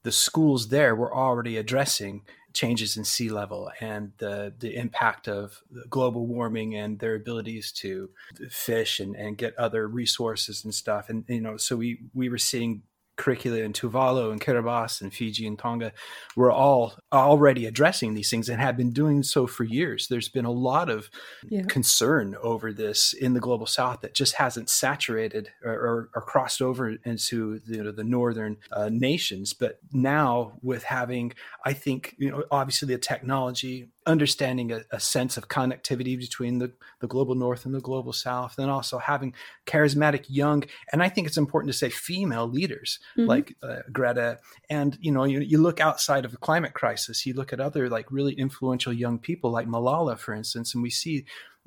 the 0.05 0.13
schools 0.13 0.69
there 0.69 0.95
were 0.95 1.15
already 1.15 1.57
addressing 1.57 2.23
changes 2.59 2.97
in 2.97 3.05
sea 3.05 3.29
level 3.29 3.71
and 3.81 4.11
the 4.19 4.53
the 4.59 4.75
impact 4.75 5.29
of 5.29 5.62
global 5.88 6.27
warming 6.27 6.75
and 6.75 6.99
their 6.99 7.15
abilities 7.15 7.71
to 7.71 8.11
fish 8.50 8.99
and, 8.99 9.15
and 9.15 9.38
get 9.38 9.57
other 9.57 9.87
resources 9.87 10.65
and 10.65 10.75
stuff. 10.75 11.09
And 11.09 11.25
you 11.29 11.41
know 11.41 11.57
so 11.57 11.77
we 11.77 12.00
we 12.15 12.29
were 12.29 12.37
seeing 12.53 12.83
curricula 13.19 13.59
in 13.59 13.73
Tuvalu 13.73 14.33
and 14.33 14.41
Kiribati 14.41 15.03
and 15.03 15.13
Fiji 15.13 15.47
and 15.47 15.59
Tonga 15.59 15.93
were 16.37 16.51
all 16.51 16.95
already 17.13 17.67
addressing 17.67 18.15
these 18.15 18.31
things 18.31 18.49
and 18.49 18.61
have 18.61 18.77
been 18.77 18.93
doing 18.93 19.23
so 19.23 19.47
for 19.47 19.65
years. 19.65 20.09
There's 20.09 20.29
been 20.29 20.45
a 20.45 20.51
lot 20.51 20.89
of 20.89 21.11
yeah. 21.51 21.63
concern 21.63 22.37
over 22.41 22.73
this 22.73 23.13
in 23.13 23.35
the 23.35 23.41
global 23.41 23.67
south 23.67 24.01
that 24.01 24.15
just 24.15 24.37
hasn't 24.37 24.71
saturated 24.71 25.51
or, 25.63 25.73
or, 25.73 26.11
or 26.15 26.23
crossed 26.23 26.63
over 26.63 26.97
into 27.05 27.59
the, 27.67 27.77
you 27.77 27.85
know, 27.85 27.93
the 27.93 28.05
northern 28.05 28.57
uh, 28.73 28.89
nations. 28.91 29.53
But 29.53 29.79
now 29.93 30.53
with 30.63 30.85
having, 30.85 31.33
I 31.67 31.73
think, 31.73 32.15
you 32.19 32.31
know, 32.31 32.45
obviously 32.51 32.89
the 32.89 32.99
technology 32.99 33.91
understanding 34.09 34.73
a, 34.73 34.81
a, 34.91 34.99
sense 34.99 35.37
of 35.37 35.49
connectivity 35.49 36.19
between 36.19 36.59
the, 36.59 36.73
the 37.00 37.07
global 37.07 37.35
north 37.35 37.67
and 37.67 37.75
the 37.75 37.81
global 37.81 38.12
south, 38.12 38.59
and 38.59 38.71
also 38.71 38.99
having 38.99 39.35
charismatic 39.67 40.25
young, 40.29 40.65
and 40.93 41.03
I 41.03 41.09
think 41.09 41.27
it's 41.27 41.37
important 41.37 41.73
to 41.73 41.79
say 41.79 41.91
female 41.91 42.49
leaders 42.49 42.99
mm-hmm. 43.17 43.29
like 43.29 43.55
uh, 43.62 43.81
Greta. 43.93 44.38
And, 44.71 44.99
you 45.00 45.12
know, 45.12 45.25
you, 45.25 45.41
you 45.41 45.59
look 45.59 45.81
outside 45.81 46.25
of 46.25 46.33
the 46.33 46.38
climate 46.38 46.75
crisis, 46.75 47.27
you 47.27 47.35
look 47.35 47.53
at 47.53 47.61
other 47.61 47.88
like 47.88 48.11
really 48.11 48.33
influential 48.33 48.93
young 48.93 49.19
people 49.19 49.50
like 49.50 49.69
Malala, 49.69 50.19
for 50.19 50.35
instance, 50.35 50.75
and 50.75 50.83
we 50.83 50.91
see 50.91 51.27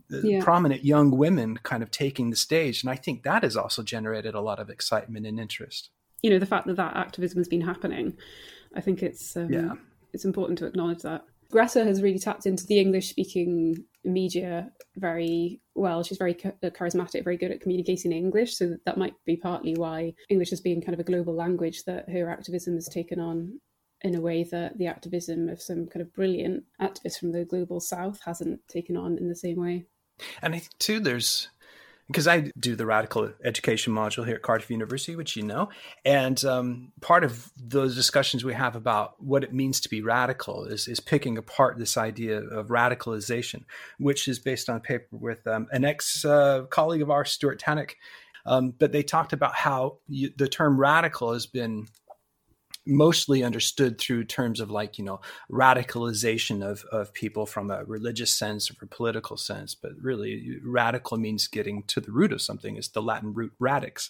yeah. 0.10 0.44
prominent 0.44 0.84
young 0.84 1.12
women 1.12 1.58
kind 1.64 1.84
of 1.84 1.92
taking 1.92 2.30
the 2.30 2.36
stage. 2.36 2.84
And 2.84 2.90
I 2.90 2.96
think 2.96 3.24
that 3.24 3.44
has 3.44 3.56
also 3.56 3.84
generated 3.84 4.36
a 4.36 4.42
lot 4.42 4.60
of 4.60 4.70
excitement 4.70 5.26
and 5.26 5.40
interest. 5.40 5.90
You 6.22 6.32
know, 6.32 6.40
the 6.40 6.46
fact 6.46 6.68
that 6.68 6.76
that 6.76 6.96
activism 6.96 7.40
has 7.40 7.48
been 7.48 7.62
happening, 7.62 8.18
I 8.76 8.82
think 8.82 9.02
it's 9.02 9.36
um, 9.36 9.52
yeah. 9.52 9.74
it's 10.14 10.26
important 10.26 10.60
to 10.60 10.66
acknowledge 10.66 11.02
that. 11.04 11.24
Greta 11.52 11.84
has 11.84 12.02
really 12.02 12.20
tapped 12.20 12.46
into 12.46 12.66
the 12.66 12.80
English 12.80 13.10
speaking 13.10 13.84
media 14.04 14.72
very 14.96 15.62
well. 15.76 16.04
She's 16.04 16.18
very 16.18 16.36
uh, 16.44 16.70
charismatic, 16.70 17.24
very 17.24 17.38
good 17.38 17.52
at 17.52 17.62
communicating 17.62 18.12
in 18.12 18.18
English. 18.18 18.56
So 18.58 18.78
that 18.86 18.98
might 18.98 19.14
be 19.26 19.36
partly 19.36 19.76
why 19.76 20.14
English 20.30 20.50
has 20.50 20.62
been 20.62 20.82
kind 20.82 20.94
of 20.94 21.00
a 21.00 21.04
global 21.04 21.36
language 21.36 21.84
that 21.84 22.10
her 22.10 22.30
activism 22.30 22.76
has 22.76 22.88
taken 22.88 23.20
on 23.20 23.60
in 24.02 24.16
a 24.16 24.22
way 24.22 24.44
that 24.46 24.78
the 24.78 24.88
activism 24.88 25.50
of 25.50 25.62
some 25.62 25.86
kind 25.86 26.02
of 26.02 26.14
brilliant 26.14 26.64
activists 26.82 27.20
from 27.20 27.32
the 27.32 27.46
global 27.46 27.80
south 27.80 28.20
hasn't 28.26 28.60
taken 28.68 28.98
on 28.98 29.18
in 29.18 29.30
the 29.30 29.36
same 29.36 29.58
way. 29.58 29.86
And 30.42 30.56
I 30.56 30.60
think, 30.60 30.78
too, 30.80 31.00
there's 31.00 31.50
because 32.12 32.28
I 32.28 32.52
do 32.60 32.76
the 32.76 32.86
radical 32.86 33.32
education 33.44 33.94
module 33.94 34.26
here 34.26 34.36
at 34.36 34.42
Cardiff 34.42 34.70
University, 34.70 35.16
which 35.16 35.36
you 35.36 35.44
know. 35.44 35.70
And 36.04 36.44
um, 36.44 36.92
part 37.02 37.24
of 37.24 37.52
those 37.56 37.96
discussions 37.96 38.44
we 38.44 38.54
have 38.54 38.76
about 38.76 39.22
what 39.24 39.44
it 39.44 39.54
means 39.54 39.80
to 39.82 39.90
be 39.90 40.02
radical 40.02 40.66
is, 40.66 40.88
is 40.88 41.00
picking 41.00 41.38
apart 41.38 41.78
this 41.78 41.98
idea 41.98 42.40
of 42.40 42.68
radicalization, 42.68 43.64
which 43.98 44.28
is 44.28 44.40
based 44.40 44.70
on 44.70 44.78
a 44.78 44.80
paper 44.82 45.08
with 45.12 45.46
um, 45.48 45.68
an 45.72 45.86
ex 45.86 46.26
uh, 46.26 46.64
colleague 46.70 47.02
of 47.02 47.10
ours, 47.10 47.32
Stuart 47.32 47.62
Tannock. 47.62 47.92
Um, 48.46 48.74
but 48.78 48.92
they 48.92 49.04
talked 49.04 49.34
about 49.34 49.56
how 49.56 49.98
you, 50.08 50.32
the 50.36 50.48
term 50.48 50.80
radical 50.80 51.34
has 51.34 51.46
been 51.46 51.88
mostly 52.86 53.44
understood 53.44 54.00
through 54.00 54.24
terms 54.24 54.60
of 54.60 54.72
like 54.72 54.98
you 54.98 55.06
know 55.06 55.20
radicalization 55.52 56.68
of, 56.68 56.84
of 56.92 57.14
people 57.14 57.46
from 57.46 57.70
a 57.70 57.84
religious 57.86 58.32
sense 58.32 58.72
or 58.72 58.76
a 58.82 58.88
political 58.88 59.38
sense 59.38 59.76
but 59.76 59.92
really 60.02 60.58
radical 60.64 61.18
means 61.18 61.48
getting 61.48 61.84
to 61.84 62.02
the 62.02 62.12
root 62.12 62.34
of 62.34 62.42
something 62.42 62.78
is 62.78 62.90
the 62.90 63.02
latin 63.02 63.34
root 63.34 63.54
radix. 63.60 64.10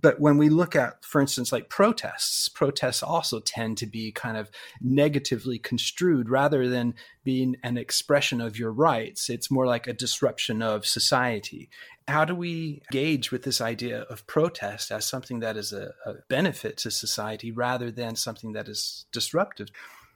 But 0.00 0.20
when 0.20 0.36
we 0.36 0.50
look 0.50 0.76
at 0.76 1.04
for 1.04 1.20
instance 1.20 1.52
like 1.52 1.70
protests 1.70 2.48
protests 2.48 3.02
also 3.02 3.40
tend 3.40 3.78
to 3.78 3.86
be 3.86 4.12
kind 4.12 4.36
of 4.36 4.50
negatively 4.80 5.58
construed. 5.58 6.28
Rather 6.28 6.68
than 6.68 6.94
being 7.24 7.56
an 7.62 7.78
expression 7.78 8.40
of 8.40 8.58
your 8.58 8.72
rights 8.72 9.30
it's 9.30 9.50
more 9.50 9.66
like 9.66 9.86
a 9.86 9.92
disruption 9.92 10.60
of 10.60 10.84
society 10.84 11.70
how 12.08 12.24
do 12.24 12.34
we 12.34 12.82
engage 12.90 13.30
with 13.30 13.42
this 13.42 13.60
idea 13.60 14.02
of 14.02 14.26
protest 14.26 14.90
as 14.90 15.06
something 15.06 15.40
that 15.40 15.56
is 15.56 15.72
a, 15.72 15.92
a 16.04 16.14
benefit 16.28 16.76
to 16.78 16.90
society 16.90 17.50
rather 17.50 17.90
than 17.90 18.16
something 18.16 18.52
that 18.52 18.68
is 18.68 19.06
disruptive? 19.12 19.68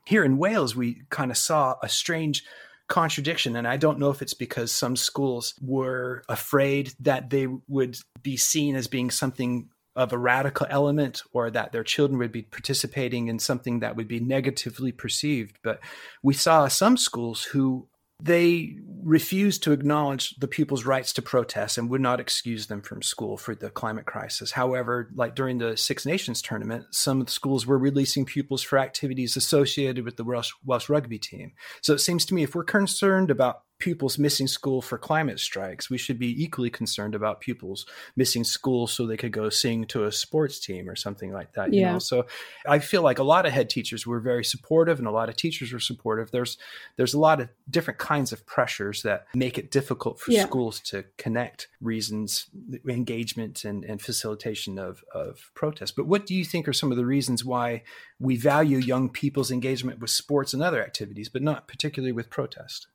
Here 0.04 0.24
in 0.24 0.38
Wales, 0.38 0.76
we 0.76 1.02
kind 1.10 1.30
of 1.30 1.36
saw 1.36 1.76
a 1.82 1.88
strange 1.88 2.44
contradiction. 2.88 3.56
And 3.56 3.66
I 3.66 3.76
don't 3.76 3.98
know 3.98 4.10
if 4.10 4.22
it's 4.22 4.34
because 4.34 4.70
some 4.70 4.96
schools 4.96 5.54
were 5.60 6.22
afraid 6.28 6.92
that 7.00 7.30
they 7.30 7.48
would 7.68 7.98
be 8.22 8.36
seen 8.36 8.76
as 8.76 8.86
being 8.86 9.10
something 9.10 9.68
of 9.96 10.12
a 10.12 10.18
radical 10.18 10.66
element 10.68 11.22
or 11.32 11.50
that 11.50 11.72
their 11.72 11.82
children 11.82 12.18
would 12.18 12.30
be 12.30 12.42
participating 12.42 13.28
in 13.28 13.38
something 13.38 13.80
that 13.80 13.96
would 13.96 14.06
be 14.06 14.20
negatively 14.20 14.92
perceived. 14.92 15.58
But 15.62 15.80
we 16.22 16.34
saw 16.34 16.68
some 16.68 16.96
schools 16.96 17.44
who 17.44 17.88
they 18.20 18.76
refused 19.02 19.62
to 19.62 19.70
acknowledge 19.70 20.35
the 20.37 20.49
pupils' 20.49 20.85
rights 20.85 21.12
to 21.12 21.23
protest 21.23 21.78
and 21.78 21.88
would 21.88 22.00
not 22.00 22.18
excuse 22.18 22.66
them 22.66 22.82
from 22.82 23.02
school 23.02 23.37
for 23.37 23.54
the 23.54 23.70
climate 23.70 24.04
crisis. 24.04 24.50
However, 24.50 25.11
like 25.14 25.37
during 25.37 25.58
the 25.58 25.76
Six 25.76 26.04
Nations 26.04 26.42
tournament, 26.42 26.87
some 26.90 27.20
of 27.20 27.26
the 27.26 27.32
schools 27.32 27.66
were 27.66 27.78
releasing 27.78 28.25
pupils 28.25 28.62
for 28.62 28.78
activities 28.78 29.37
associated 29.37 30.04
with 30.04 30.16
the 30.16 30.25
Welsh, 30.25 30.50
Welsh 30.64 30.88
rugby 30.88 31.20
team. 31.20 31.52
So 31.82 31.94
it 31.94 32.00
seems 32.00 32.25
to 32.26 32.35
me 32.35 32.42
if 32.42 32.56
we're 32.56 32.64
concerned 32.64 33.30
about 33.30 33.62
pupils 33.78 34.18
missing 34.18 34.47
school 34.47 34.80
for 34.80 34.97
climate 34.97 35.38
strikes. 35.38 35.90
We 35.90 35.99
should 35.99 36.18
be 36.18 36.42
equally 36.42 36.71
concerned 36.71 37.14
about 37.14 37.40
pupils 37.40 37.85
missing 38.16 38.42
school 38.42 38.87
so 38.87 39.06
they 39.06 39.16
could 39.16 39.33
go 39.33 39.50
sing 39.50 39.85
to 39.87 40.04
a 40.04 40.12
sports 40.12 40.59
team 40.59 40.88
or 40.88 40.97
something 40.97 41.33
like 41.33 41.52
that. 41.52 41.73
Yeah. 41.73 41.80
You 41.80 41.92
know? 41.92 41.99
So 41.99 42.26
I 42.66 42.78
feel 42.78 43.02
like 43.02 43.18
a 43.18 43.25
lot 43.25 43.45
of 43.45 43.52
head 43.52 43.68
teachers 43.68 44.06
were 44.06 44.21
very 44.21 44.45
supportive 44.45 44.99
and 44.99 45.06
a 45.06 45.11
lot 45.11 45.28
of 45.28 45.37
teachers 45.37 45.73
were 45.73 45.80
supportive. 45.80 46.30
There's 46.30 46.56
there's 46.97 47.14
a 47.14 47.18
lot 47.18 47.40
of 47.40 47.49
different 47.68 47.99
kinds 47.99 48.33
of 48.33 48.47
pressures 48.47 49.02
that 49.02 49.26
make 49.35 49.59
it 49.59 49.71
difficult 49.71 50.21
for 50.21 50.33
yeah. 50.33 50.47
schools 50.47 50.80
to 50.80 51.04
connect 51.18 51.68
reasons, 51.80 52.47
engagement 52.88 53.64
and, 53.64 53.85
and 53.85 54.00
facilitation 54.00 54.78
of, 54.78 55.04
of 55.14 55.50
protest. 55.54 55.97
But 55.97 56.06
what 56.06 56.25
do 56.25 56.35
you 56.35 56.45
think 56.45 56.66
are 56.66 56.73
some 56.73 56.90
of 56.90 56.97
the 56.97 57.06
reasons 57.06 57.45
why 57.45 57.83
we 58.18 58.37
value 58.37 58.78
young 58.78 59.11
people's 59.11 59.50
engagement 59.50 60.00
with 60.00 60.11
sports 60.11 60.54
and 60.54 60.62
other 60.62 60.83
activities, 60.83 61.28
but 61.28 61.42
not 61.42 61.68
particularly 61.68 62.12
with 62.12 62.30
protest? 62.30 62.87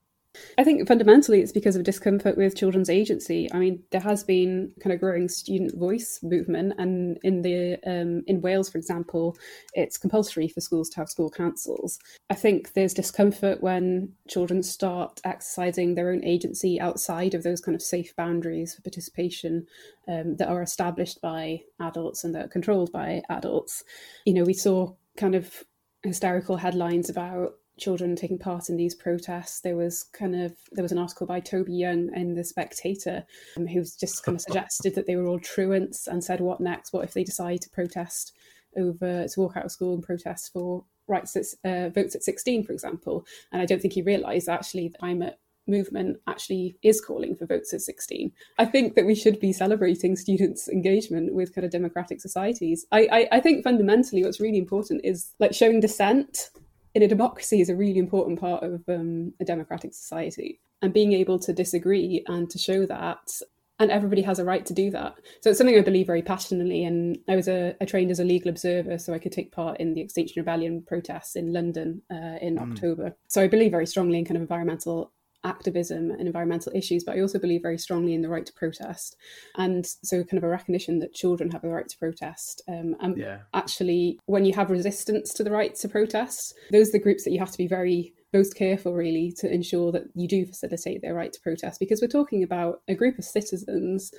I 0.58 0.64
think 0.64 0.88
fundamentally 0.88 1.42
it's 1.42 1.52
because 1.52 1.76
of 1.76 1.84
discomfort 1.84 2.38
with 2.38 2.56
children's 2.56 2.90
agency. 2.90 3.52
I 3.52 3.58
mean, 3.58 3.84
there 3.92 4.02
has 4.02 4.24
been 4.24 4.72
kind 4.82 4.94
of 4.94 5.00
growing 5.00 5.28
student 5.28 5.78
voice 5.78 6.20
movement, 6.24 6.74
and 6.78 7.18
in 7.24 7.42
the 7.42 7.78
um, 7.86 8.24
in 8.28 8.42
Wales, 8.42 8.70
for 8.70 8.78
example, 8.78 9.36
it's 9.74 9.98
compulsory 9.98 10.48
for 10.48 10.62
schools 10.62 10.90
to 10.90 10.98
have 10.98 11.10
school 11.10 11.30
councils. 11.30 12.00
I 12.30 12.36
think 12.36 12.74
there's 12.74 12.94
discomfort 12.94 13.62
when 13.62 14.14
children 14.30 14.64
start 14.64 15.20
exercising 15.26 15.96
their 15.96 16.12
own 16.12 16.24
agency 16.24 16.80
outside 16.80 17.34
of 17.34 17.44
those 17.44 17.60
kind 17.60 17.76
of 17.76 17.82
safe 17.82 18.16
boundaries 18.16 18.74
for 18.74 18.82
participation 18.82 19.68
um, 20.08 20.38
that 20.38 20.48
are 20.48 20.62
established 20.62 21.22
by 21.22 21.62
adults 21.80 22.24
and 22.24 22.34
that 22.36 22.46
are 22.46 22.50
controlled 22.50 22.92
by 22.92 23.22
adults. 23.30 23.84
You 24.26 24.34
know, 24.36 24.44
we 24.44 24.54
saw 24.54 24.94
kind 25.18 25.36
of 25.36 25.64
hysterical 26.04 26.58
headlines 26.58 27.10
about 27.10 27.54
children 27.82 28.16
taking 28.16 28.38
part 28.38 28.70
in 28.70 28.78
these 28.78 28.96
protests. 28.96 29.60
There 29.60 29.76
was 29.76 30.04
kind 30.04 30.36
of 30.36 30.56
there 30.72 30.84
was 30.84 30.92
an 30.92 31.00
article 31.00 31.28
by 31.28 31.40
Toby 31.40 31.74
Young 31.74 32.14
in 32.16 32.36
the 32.36 32.44
Spectator 32.44 33.26
um, 33.58 33.68
who 33.68 33.84
just 33.84 34.24
kind 34.24 34.36
of 34.36 34.42
suggested 34.42 34.96
that 34.96 35.08
they 35.08 35.16
were 35.16 35.26
all 35.26 35.40
truants 35.40 36.08
and 36.08 36.24
said, 36.24 36.40
"What 36.40 36.62
next? 36.62 36.94
What 36.94 37.04
if 37.04 37.14
they 37.14 37.24
decide 37.24 37.62
to 37.62 37.70
protest 37.70 38.34
over 38.78 39.28
to 39.28 39.40
walk 39.40 39.58
out 39.58 39.66
of 39.66 39.72
school 39.72 39.96
and 39.96 40.04
protest 40.04 40.54
for 40.54 40.86
rights 41.08 41.36
at 41.36 41.46
uh, 41.70 41.90
votes 41.90 42.16
at 42.16 42.24
16, 42.24 42.64
for 42.64 42.72
example?" 42.72 43.26
And 43.52 43.62
I 43.62 43.66
don't 43.66 43.82
think 43.82 43.96
he 43.96 44.04
realised 44.04 44.48
actually 44.48 44.88
the 44.90 44.98
climate 45.00 45.40
movement 45.68 46.18
actually 46.28 46.76
is 46.84 47.02
calling 47.02 47.36
for 47.36 47.46
votes 47.46 47.74
at 47.74 47.82
16. 47.82 48.32
I 48.58 48.66
think 48.66 48.96
that 48.96 49.06
we 49.06 49.16
should 49.16 49.40
be 49.40 49.54
celebrating 49.54 50.16
students' 50.16 50.68
engagement 50.68 51.34
with 51.34 51.54
kind 51.54 51.66
of 51.66 51.72
democratic 51.72 52.20
societies. 52.20 52.86
I, 52.92 53.08
I, 53.12 53.28
I 53.38 53.40
think 53.40 53.64
fundamentally 53.64 54.24
what's 54.24 54.40
really 54.40 54.58
important 54.58 55.02
is 55.04 55.34
like 55.40 55.54
showing 55.54 55.80
dissent 55.80 56.50
in 56.93 57.03
a 57.03 57.07
democracy 57.07 57.62
is 57.62 57.69
a 57.69 57.75
really 57.75 58.00
important 58.00 58.39
part 58.39 58.63
of 58.63 58.81
um, 58.88 59.33
a 59.39 59.45
democratic 59.45 59.93
society. 59.93 60.60
and 60.81 60.93
being 60.93 61.13
able 61.13 61.38
to 61.38 61.53
disagree 61.53 62.24
and 62.27 62.50
to 62.50 62.57
show 62.57 62.86
that 62.88 63.41
and 63.81 63.89
everybody 63.89 64.21
has 64.21 64.38
a 64.38 64.45
right 64.45 64.63
to 64.67 64.75
do 64.75 64.91
that. 64.91 65.15
So 65.41 65.50
it's 65.50 65.57
something 65.57 65.75
I 65.75 65.81
believe 65.81 66.05
very 66.05 66.21
passionately. 66.21 66.83
And 66.83 67.17
I 67.27 67.36
was 67.36 67.48
a, 67.48 67.75
a 67.81 67.86
trained 67.88 68.12
as 68.12 68.19
a 68.19 68.24
legal 68.24 68.50
observer, 68.50 69.00
so 69.00 69.12
I 69.12 69.17
could 69.17 69.31
take 69.31 69.51
part 69.51 69.79
in 69.79 69.95
the 69.95 70.01
Extinction 70.01 70.39
Rebellion 70.39 70.83
protests 70.83 71.36
in 71.36 71.51
London 71.51 72.03
uh, 72.12 72.38
in 72.41 72.57
mm. 72.57 72.71
October. 72.71 73.15
So 73.27 73.41
I 73.41 73.48
believe 73.48 73.71
very 73.71 73.88
strongly 73.88 74.19
in 74.19 74.25
kind 74.25 74.38
of 74.38 74.43
environmental 74.43 75.12
activism 75.43 76.12
and 76.12 76.27
environmental 76.27 76.71
issues, 76.75 77.03
but 77.03 77.15
I 77.15 77.21
also 77.21 77.39
believe 77.39 77.62
very 77.62 77.77
strongly 77.77 78.13
in 78.13 78.21
the 78.21 78.29
right 78.29 78.45
to 78.45 78.53
protest. 78.53 79.15
And 79.55 79.86
so, 79.86 80.24
kind 80.24 80.38
of 80.38 80.43
a 80.43 80.48
recognition 80.48 81.00
that 81.00 81.13
children 81.13 81.51
have 81.51 81.62
the 81.62 81.69
right 81.69 81.88
to 81.88 81.98
protest. 81.98 82.62
Um, 82.67 82.95
and 83.00 83.17
yeah. 83.17 83.39
actually, 83.53 84.19
when 84.25 84.45
you 84.45 84.53
have 84.53 84.69
resistance 84.69 85.33
to 85.33 85.43
the 85.43 85.51
right 85.51 85.75
to 85.75 85.89
protest, 85.89 86.55
those 86.71 86.89
are 86.89 86.93
the 86.93 87.00
groups 87.00 87.24
that 87.24 87.31
you 87.31 87.39
have 87.39 87.51
to 87.51 87.57
be 87.57 87.67
very 87.67 88.13
most 88.33 88.55
careful, 88.55 88.93
really, 88.93 89.33
to 89.38 89.51
ensure 89.51 89.91
that 89.91 90.03
you 90.15 90.27
do 90.27 90.45
facilitate 90.45 91.01
their 91.01 91.13
right 91.13 91.33
to 91.33 91.41
protest 91.41 91.79
because 91.79 92.01
we're 92.01 92.07
talking 92.07 92.43
about 92.43 92.81
a 92.88 92.95
group 92.95 93.17
of 93.17 93.25
citizens 93.25 94.12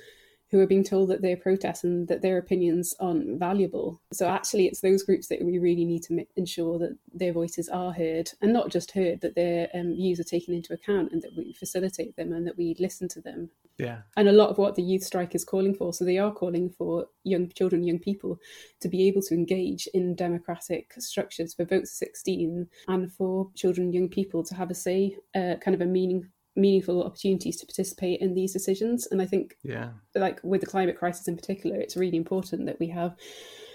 who 0.53 0.59
are 0.59 0.67
being 0.67 0.83
told 0.83 1.09
that 1.09 1.23
their 1.23 1.35
protests 1.35 1.83
and 1.83 2.07
that 2.07 2.21
their 2.21 2.37
opinions 2.37 2.93
aren't 2.99 3.39
valuable. 3.39 3.99
So 4.13 4.27
actually, 4.27 4.67
it's 4.67 4.81
those 4.81 5.01
groups 5.01 5.27
that 5.29 5.43
we 5.43 5.57
really 5.57 5.83
need 5.83 6.03
to 6.03 6.23
ensure 6.35 6.77
that 6.77 6.95
their 7.11 7.33
voices 7.33 7.69
are 7.69 7.91
heard, 7.91 8.29
and 8.39 8.53
not 8.53 8.69
just 8.69 8.91
heard, 8.91 9.21
that 9.21 9.33
their 9.33 9.67
um, 9.73 9.95
views 9.95 10.19
are 10.19 10.23
taken 10.23 10.53
into 10.53 10.71
account, 10.71 11.11
and 11.11 11.23
that 11.23 11.35
we 11.35 11.53
facilitate 11.53 12.15
them 12.17 12.31
and 12.31 12.45
that 12.45 12.55
we 12.55 12.75
listen 12.77 13.07
to 13.09 13.19
them. 13.21 13.49
Yeah. 13.79 14.01
And 14.15 14.29
a 14.29 14.31
lot 14.31 14.51
of 14.51 14.59
what 14.59 14.75
the 14.75 14.83
youth 14.83 15.03
strike 15.03 15.33
is 15.33 15.43
calling 15.43 15.73
for, 15.73 15.91
so 15.91 16.05
they 16.05 16.19
are 16.19 16.31
calling 16.31 16.69
for 16.69 17.07
young 17.23 17.49
children, 17.49 17.83
young 17.83 17.97
people, 17.97 18.39
to 18.81 18.87
be 18.87 19.07
able 19.07 19.23
to 19.23 19.33
engage 19.33 19.87
in 19.95 20.13
democratic 20.13 20.93
structures 20.99 21.55
for 21.55 21.65
votes 21.65 21.97
16, 21.97 22.67
and 22.87 23.11
for 23.11 23.49
children, 23.55 23.91
young 23.91 24.07
people 24.07 24.43
to 24.43 24.53
have 24.53 24.69
a 24.69 24.75
say, 24.75 25.17
uh, 25.35 25.55
kind 25.55 25.73
of 25.73 25.81
a 25.81 25.87
meaning 25.87 26.29
meaningful 26.55 27.03
opportunities 27.03 27.57
to 27.57 27.65
participate 27.65 28.21
in 28.21 28.33
these 28.33 28.53
decisions. 28.53 29.07
And 29.07 29.21
I 29.21 29.25
think, 29.25 29.57
yeah, 29.63 29.89
like 30.15 30.39
with 30.43 30.61
the 30.61 30.67
climate 30.67 30.97
crisis 30.97 31.27
in 31.27 31.35
particular, 31.35 31.77
it's 31.77 31.97
really 31.97 32.17
important 32.17 32.65
that 32.65 32.79
we 32.79 32.89
have 32.89 33.15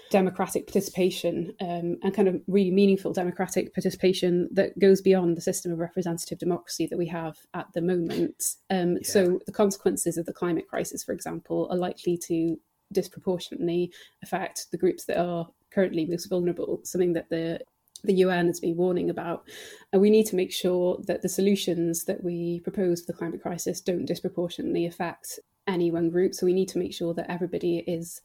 democratic 0.09 0.65
participation 0.65 1.53
um, 1.61 1.97
and 2.01 2.13
kind 2.15 2.27
of 2.27 2.41
really 2.47 2.71
meaningful 2.71 3.13
democratic 3.13 3.73
participation 3.73 4.49
that 4.51 4.77
goes 4.79 5.01
beyond 5.01 5.37
the 5.37 5.41
system 5.41 5.71
of 5.71 5.77
representative 5.77 6.39
democracy 6.39 6.87
that 6.87 6.97
we 6.97 7.05
have 7.05 7.37
at 7.53 7.67
the 7.73 7.81
moment. 7.81 8.55
Um, 8.69 8.93
yeah. 8.93 8.99
So 9.03 9.39
the 9.45 9.51
consequences 9.51 10.17
of 10.17 10.25
the 10.25 10.33
climate 10.33 10.67
crisis, 10.67 11.03
for 11.03 11.13
example, 11.13 11.67
are 11.69 11.77
likely 11.77 12.17
to 12.25 12.59
disproportionately 12.91 13.91
affect 14.23 14.71
the 14.71 14.77
groups 14.77 15.05
that 15.05 15.19
are 15.19 15.47
currently 15.71 16.05
most 16.05 16.27
vulnerable, 16.27 16.81
something 16.83 17.13
that 17.13 17.29
the 17.29 17.59
the 18.03 18.13
UN 18.15 18.47
has 18.47 18.59
been 18.59 18.77
warning 18.77 19.09
about. 19.09 19.47
And 19.91 20.01
we 20.01 20.09
need 20.09 20.25
to 20.27 20.35
make 20.35 20.51
sure 20.51 20.99
that 21.07 21.21
the 21.21 21.29
solutions 21.29 22.05
that 22.05 22.23
we 22.23 22.61
propose 22.61 23.01
for 23.01 23.07
the 23.07 23.17
climate 23.17 23.41
crisis 23.41 23.81
don't 23.81 24.05
disproportionately 24.05 24.85
affect 24.85 25.39
any 25.67 25.91
one 25.91 26.09
group. 26.09 26.33
So 26.33 26.45
we 26.45 26.53
need 26.53 26.69
to 26.69 26.79
make 26.79 26.93
sure 26.93 27.13
that 27.13 27.29
everybody 27.29 27.79
is 27.79 28.21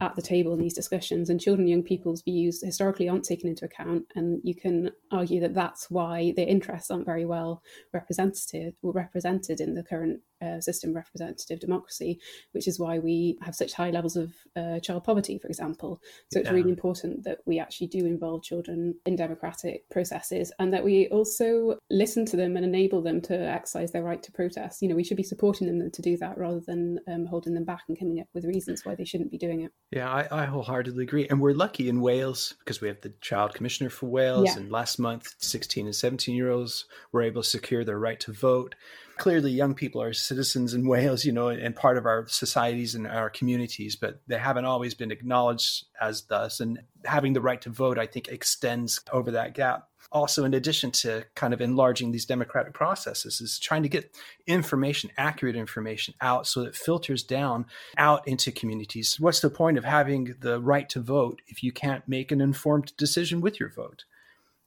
at 0.00 0.14
the 0.14 0.22
table 0.22 0.52
in 0.52 0.60
these 0.60 0.74
discussions 0.74 1.28
and 1.28 1.40
children 1.40 1.62
and 1.62 1.70
young 1.70 1.82
people's 1.82 2.22
views 2.22 2.62
historically 2.62 3.08
aren't 3.08 3.24
taken 3.24 3.48
into 3.48 3.64
account 3.64 4.04
and 4.14 4.40
you 4.44 4.54
can 4.54 4.90
argue 5.10 5.40
that 5.40 5.54
that's 5.54 5.90
why 5.90 6.32
their 6.36 6.46
interests 6.46 6.90
aren't 6.90 7.04
very 7.04 7.24
well 7.24 7.62
represented 7.92 8.74
or 8.82 8.92
represented 8.92 9.60
in 9.60 9.74
the 9.74 9.82
current 9.82 10.20
uh, 10.42 10.60
system 10.60 10.94
representative 10.94 11.60
democracy, 11.60 12.20
which 12.52 12.68
is 12.68 12.78
why 12.78 12.98
we 12.98 13.38
have 13.42 13.54
such 13.54 13.72
high 13.72 13.90
levels 13.90 14.16
of 14.16 14.32
uh, 14.56 14.78
child 14.80 15.04
poverty, 15.04 15.38
for 15.38 15.48
example. 15.48 16.00
So 16.32 16.40
it's 16.40 16.48
yeah. 16.48 16.54
really 16.54 16.70
important 16.70 17.24
that 17.24 17.38
we 17.46 17.58
actually 17.58 17.88
do 17.88 18.06
involve 18.06 18.42
children 18.42 18.94
in 19.06 19.16
democratic 19.16 19.88
processes 19.90 20.52
and 20.58 20.72
that 20.72 20.84
we 20.84 21.08
also 21.08 21.78
listen 21.90 22.24
to 22.26 22.36
them 22.36 22.56
and 22.56 22.64
enable 22.64 23.02
them 23.02 23.20
to 23.22 23.34
exercise 23.34 23.92
their 23.92 24.02
right 24.02 24.22
to 24.22 24.32
protest. 24.32 24.82
You 24.82 24.88
know, 24.88 24.96
we 24.96 25.04
should 25.04 25.16
be 25.16 25.22
supporting 25.22 25.66
them 25.66 25.90
to 25.90 26.02
do 26.02 26.16
that 26.18 26.38
rather 26.38 26.60
than 26.60 27.00
um, 27.08 27.26
holding 27.26 27.54
them 27.54 27.64
back 27.64 27.82
and 27.88 27.98
coming 27.98 28.20
up 28.20 28.26
with 28.34 28.44
reasons 28.44 28.84
why 28.84 28.94
they 28.94 29.04
shouldn't 29.04 29.30
be 29.30 29.38
doing 29.38 29.62
it. 29.62 29.72
Yeah, 29.90 30.10
I, 30.10 30.42
I 30.42 30.44
wholeheartedly 30.46 31.04
agree. 31.04 31.28
And 31.28 31.40
we're 31.40 31.52
lucky 31.52 31.88
in 31.88 32.00
Wales 32.00 32.54
because 32.58 32.80
we 32.80 32.88
have 32.88 33.00
the 33.00 33.14
Child 33.20 33.54
Commissioner 33.54 33.90
for 33.90 34.06
Wales, 34.06 34.46
yeah. 34.46 34.56
and 34.56 34.70
last 34.70 34.98
month, 34.98 35.34
16 35.38 35.86
and 35.86 35.94
17 35.94 36.34
year 36.34 36.50
olds 36.50 36.86
were 37.12 37.22
able 37.22 37.42
to 37.42 37.48
secure 37.48 37.84
their 37.84 37.98
right 37.98 38.20
to 38.20 38.32
vote 38.32 38.74
clearly 39.18 39.50
young 39.50 39.74
people 39.74 40.00
are 40.00 40.12
citizens 40.12 40.72
in 40.72 40.88
Wales, 40.88 41.24
you 41.24 41.32
know, 41.32 41.48
and 41.48 41.76
part 41.76 41.98
of 41.98 42.06
our 42.06 42.26
societies 42.28 42.94
and 42.94 43.06
our 43.06 43.28
communities, 43.28 43.96
but 43.96 44.20
they 44.26 44.38
haven't 44.38 44.64
always 44.64 44.94
been 44.94 45.10
acknowledged 45.10 45.84
as 46.00 46.22
thus. 46.22 46.60
And 46.60 46.80
having 47.04 47.32
the 47.32 47.40
right 47.40 47.60
to 47.62 47.70
vote, 47.70 47.98
I 47.98 48.06
think, 48.06 48.28
extends 48.28 49.00
over 49.12 49.32
that 49.32 49.54
gap. 49.54 49.88
Also, 50.10 50.44
in 50.46 50.54
addition 50.54 50.90
to 50.90 51.24
kind 51.34 51.52
of 51.52 51.60
enlarging 51.60 52.12
these 52.12 52.24
democratic 52.24 52.72
processes, 52.72 53.42
is 53.42 53.58
trying 53.58 53.82
to 53.82 53.90
get 53.90 54.16
information, 54.46 55.10
accurate 55.18 55.56
information 55.56 56.14
out 56.22 56.46
so 56.46 56.60
that 56.60 56.68
it 56.68 56.76
filters 56.76 57.22
down 57.22 57.66
out 57.98 58.26
into 58.26 58.50
communities. 58.50 59.20
What's 59.20 59.40
the 59.40 59.50
point 59.50 59.76
of 59.76 59.84
having 59.84 60.34
the 60.40 60.60
right 60.60 60.88
to 60.90 61.00
vote 61.00 61.42
if 61.46 61.62
you 61.62 61.72
can't 61.72 62.08
make 62.08 62.32
an 62.32 62.40
informed 62.40 62.96
decision 62.96 63.42
with 63.42 63.60
your 63.60 63.68
vote? 63.68 64.04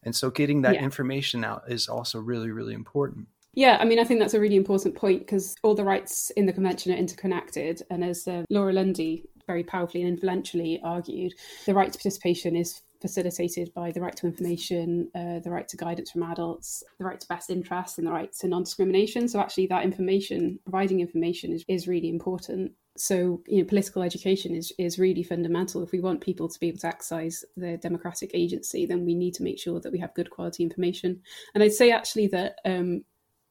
And 0.03 0.15
so 0.15 0.29
getting 0.29 0.61
that 0.61 0.75
yeah. 0.75 0.83
information 0.83 1.43
out 1.43 1.63
is 1.67 1.87
also 1.87 2.19
really, 2.19 2.51
really 2.51 2.73
important. 2.73 3.27
Yeah, 3.53 3.77
I 3.79 3.85
mean, 3.85 3.99
I 3.99 4.05
think 4.05 4.19
that's 4.19 4.33
a 4.33 4.39
really 4.39 4.55
important 4.55 4.95
point 4.95 5.19
because 5.19 5.55
all 5.61 5.75
the 5.75 5.83
rights 5.83 6.29
in 6.31 6.45
the 6.45 6.53
convention 6.53 6.93
are 6.93 6.97
interconnected. 6.97 7.81
And 7.89 8.03
as 8.03 8.27
uh, 8.27 8.43
Laura 8.49 8.71
Lundy 8.71 9.25
very 9.45 9.63
powerfully 9.63 10.03
and 10.03 10.09
influentially 10.09 10.79
argued, 10.83 11.33
the 11.65 11.73
right 11.73 11.91
to 11.91 11.97
participation 11.97 12.55
is 12.55 12.81
facilitated 13.01 13.73
by 13.73 13.91
the 13.91 13.99
right 13.99 14.15
to 14.15 14.27
information, 14.27 15.09
uh, 15.15 15.39
the 15.39 15.49
right 15.49 15.67
to 15.67 15.75
guidance 15.75 16.11
from 16.11 16.23
adults, 16.23 16.83
the 16.99 17.05
right 17.05 17.19
to 17.19 17.27
best 17.27 17.49
interest, 17.49 17.97
and 17.97 18.07
the 18.07 18.11
right 18.11 18.31
to 18.39 18.47
non 18.47 18.63
discrimination. 18.63 19.27
So, 19.27 19.39
actually, 19.39 19.67
that 19.67 19.83
information, 19.83 20.59
providing 20.63 21.01
information, 21.01 21.51
is, 21.51 21.65
is 21.67 21.87
really 21.87 22.09
important. 22.09 22.71
So, 22.97 23.41
you 23.47 23.59
know, 23.59 23.67
political 23.67 24.03
education 24.03 24.53
is, 24.53 24.71
is 24.77 24.99
really 24.99 25.23
fundamental. 25.23 25.81
If 25.81 25.91
we 25.91 26.01
want 26.01 26.21
people 26.21 26.47
to 26.47 26.59
be 26.59 26.67
able 26.67 26.79
to 26.79 26.87
exercise 26.87 27.43
their 27.55 27.77
democratic 27.77 28.31
agency, 28.33 28.85
then 28.85 29.05
we 29.05 29.15
need 29.15 29.33
to 29.35 29.43
make 29.43 29.59
sure 29.59 29.79
that 29.79 29.91
we 29.91 29.99
have 29.99 30.13
good 30.13 30.29
quality 30.29 30.61
information. 30.61 31.21
And 31.55 31.63
I'd 31.63 31.73
say 31.73 31.91
actually 31.91 32.27
that 32.27 32.55
um, 32.65 33.03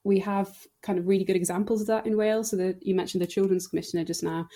we 0.03 0.19
have 0.19 0.49
kind 0.81 0.97
of 0.97 1.07
really 1.07 1.23
good 1.23 1.35
examples 1.35 1.81
of 1.81 1.87
that 1.87 2.05
in 2.07 2.17
Wales. 2.17 2.49
So 2.49 2.57
the, 2.57 2.77
you 2.81 2.95
mentioned 2.95 3.21
the 3.21 3.27
Children's 3.27 3.67
Commissioner 3.67 4.03
just 4.03 4.23
now. 4.23 4.47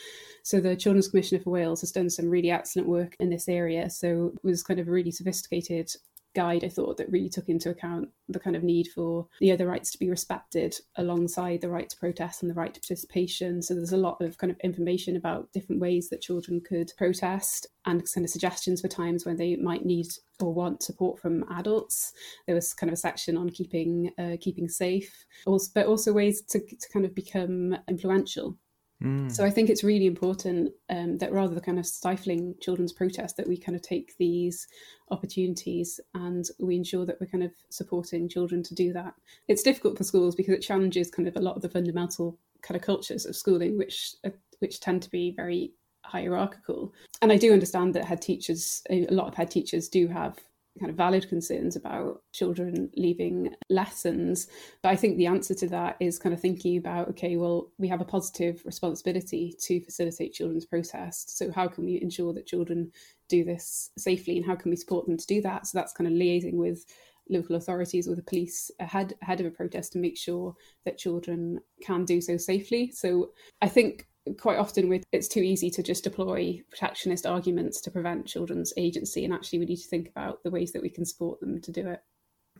So 0.44 0.60
the 0.60 0.76
Children's 0.76 1.08
Commissioner 1.08 1.42
for 1.42 1.52
Wales 1.52 1.82
has 1.82 1.92
done 1.92 2.10
some 2.10 2.30
really 2.30 2.50
excellent 2.50 2.88
work 2.88 3.16
in 3.20 3.30
this 3.30 3.48
area. 3.48 3.90
So 3.90 4.34
it 4.36 4.44
was 4.44 4.64
kind 4.64 4.80
of 4.80 4.88
a 4.88 4.92
really 4.92 5.12
sophisticated 5.12 5.92
guide, 6.36 6.64
I 6.64 6.70
thought, 6.70 6.98
that 6.98 7.12
really 7.12 7.30
took 7.30 7.50
into 7.50 7.70
account 7.70 8.10
the 8.28 8.40
kind 8.40 8.56
of 8.56 8.64
need 8.64 8.90
for 8.94 9.28
the 9.40 9.52
other 9.52 9.66
rights 9.66 9.92
to 9.92 9.98
be 9.98 10.10
respected 10.10 10.76
alongside 10.98 11.62
the 11.62 11.70
right 11.70 11.90
to 11.90 11.98
protest 11.98 12.42
and 12.42 12.50
the 12.50 12.56
right 12.56 12.74
to 12.74 12.80
participation. 12.80 13.62
So 13.62 13.74
there's 13.74 13.94
a 13.94 13.98
lot 13.98 14.22
of 14.22 14.38
kind 14.38 14.52
of 14.52 14.60
information 14.60 15.16
about 15.16 15.52
different 15.54 15.82
ways 15.82 16.10
that 16.10 16.22
children 16.22 16.62
could 16.62 16.92
protest 16.98 17.68
and 17.86 18.04
kind 18.14 18.26
of 18.26 18.30
suggestions 18.30 18.82
for 18.82 18.88
times 18.88 19.26
when 19.26 19.38
they 19.38 19.56
might 19.56 19.86
need 19.86 20.08
or 20.42 20.54
want 20.54 20.84
support 20.84 21.20
from 21.20 21.46
adults. 21.52 22.14
There 22.46 22.56
was 22.56 22.74
kind 22.74 22.90
of 22.90 22.96
a 22.96 22.98
section 22.98 23.38
on 23.38 23.50
keeping 23.50 24.12
uh, 24.18 24.38
keeping 24.40 24.68
safe, 24.68 25.26
also, 25.46 25.72
but 25.74 25.88
also 25.88 26.14
ways 26.14 26.42
to, 26.50 26.60
to 26.60 26.90
kind 26.92 27.06
of 27.06 27.16
become 27.16 27.78
influential 27.88 28.58
Mm. 29.06 29.32
So 29.32 29.46
I 29.46 29.52
think 29.52 29.70
it's 29.70 29.84
really 29.84 30.08
important 30.08 30.72
um, 30.90 31.18
that 31.20 31.32
rather 31.32 31.54
than 31.54 31.64
kind 31.64 31.80
of 31.80 31.86
stifling 31.86 32.56
children's 32.60 32.92
protest, 32.92 33.38
that 33.38 33.48
we 33.48 33.58
kind 33.58 33.76
of 33.76 33.82
take 33.82 34.18
these 34.18 34.68
opportunities 35.12 36.00
and 36.16 36.46
we 36.60 36.76
ensure 36.76 37.06
that 37.06 37.22
we're 37.22 37.28
kind 37.28 37.44
of 37.44 37.52
supporting 37.70 38.28
children 38.28 38.64
to 38.64 38.74
do 38.74 38.92
that. 38.94 39.14
It's 39.48 39.64
difficult 39.64 39.98
for 39.98 40.04
schools 40.04 40.36
because 40.36 40.56
it 40.56 40.62
challenges 40.62 41.12
kind 41.12 41.28
of 41.28 41.36
a 41.36 41.42
lot 41.42 41.56
of 41.56 41.62
the 41.62 41.70
fundamental 41.70 42.40
kind 42.64 42.76
of 42.76 42.82
cultures 42.82 43.26
of 43.28 43.36
schooling, 43.36 43.78
which 43.78 44.16
uh, 44.26 44.32
which 44.60 44.80
tend 44.80 45.04
to 45.04 45.12
be 45.12 45.32
very 45.32 45.74
hierarchical. 46.04 46.94
And 47.22 47.32
I 47.32 47.38
do 47.38 47.54
understand 47.54 47.94
that 47.94 48.06
head 48.06 48.22
teachers, 48.22 48.82
a 48.90 49.06
lot 49.08 49.28
of 49.28 49.36
head 49.36 49.52
teachers, 49.52 49.88
do 49.88 50.08
have 50.08 50.40
kind 50.80 50.90
of 50.90 50.98
valid 50.98 51.28
concerns 51.30 51.76
about 51.76 52.22
children 52.34 52.90
leaving 52.96 53.56
lessons. 53.70 54.48
But 54.82 54.90
I 54.90 54.96
think 54.96 55.18
the 55.18 55.28
answer 55.28 55.54
to 55.56 55.68
that 55.70 55.96
is 56.00 56.20
kind 56.20 56.34
of 56.34 56.42
thinking 56.42 56.78
about 56.78 57.10
okay, 57.10 57.38
well, 57.38 57.72
we 57.78 57.88
have 57.88 58.02
a 58.02 58.06
positive 58.06 58.62
responsibility 58.66 59.56
to 59.62 59.82
facilitate 59.82 60.34
children's 60.34 60.66
process. 60.66 61.26
So, 61.28 61.52
how 61.52 61.68
can 61.68 61.86
we 61.86 62.02
ensure 62.02 62.34
that 62.34 62.48
children 62.48 62.92
do 63.30 63.44
this 63.44 63.92
safely 63.98 64.38
and 64.38 64.46
how 64.46 64.56
can 64.56 64.70
we 64.70 64.78
support 64.78 65.06
them 65.08 65.18
to 65.18 65.28
do 65.28 65.42
that? 65.42 65.68
So, 65.68 65.78
that's 65.78 65.94
kind 65.94 66.08
of 66.08 66.14
liaising 66.14 66.56
with 66.56 66.86
local 67.30 67.56
authorities 67.56 68.08
or 68.08 68.16
the 68.16 68.22
police 68.22 68.70
ahead 68.80 69.14
ahead 69.22 69.40
of 69.40 69.48
a 69.48 69.52
protest 69.52 69.94
to 69.94 70.00
make 70.00 70.18
sure 70.18 70.56
that 70.86 70.98
children 70.98 71.60
can 71.82 72.06
do 72.06 72.22
so 72.22 72.38
safely. 72.38 72.92
So 72.92 73.32
I 73.62 73.68
think 73.68 74.08
quite 74.40 74.58
often 74.58 74.90
with 74.90 75.04
it's 75.12 75.28
too 75.28 75.42
easy 75.42 75.70
to 75.70 75.84
just 75.84 76.04
deploy 76.04 76.62
protectionist 76.70 77.26
arguments 77.26 77.82
to 77.82 77.92
prevent 77.92 78.26
children's 78.26 78.74
agency 78.78 79.24
and 79.24 79.34
actually 79.34 79.60
we 79.60 79.66
need 79.66 79.78
to 79.78 79.88
think 79.88 80.10
about 80.10 80.44
the 80.44 80.52
ways 80.52 80.72
that 80.72 80.82
we 80.82 80.90
can 80.90 81.06
support 81.06 81.40
them 81.40 81.62
to 81.62 81.72
do 81.72 81.88
it. 81.88 82.02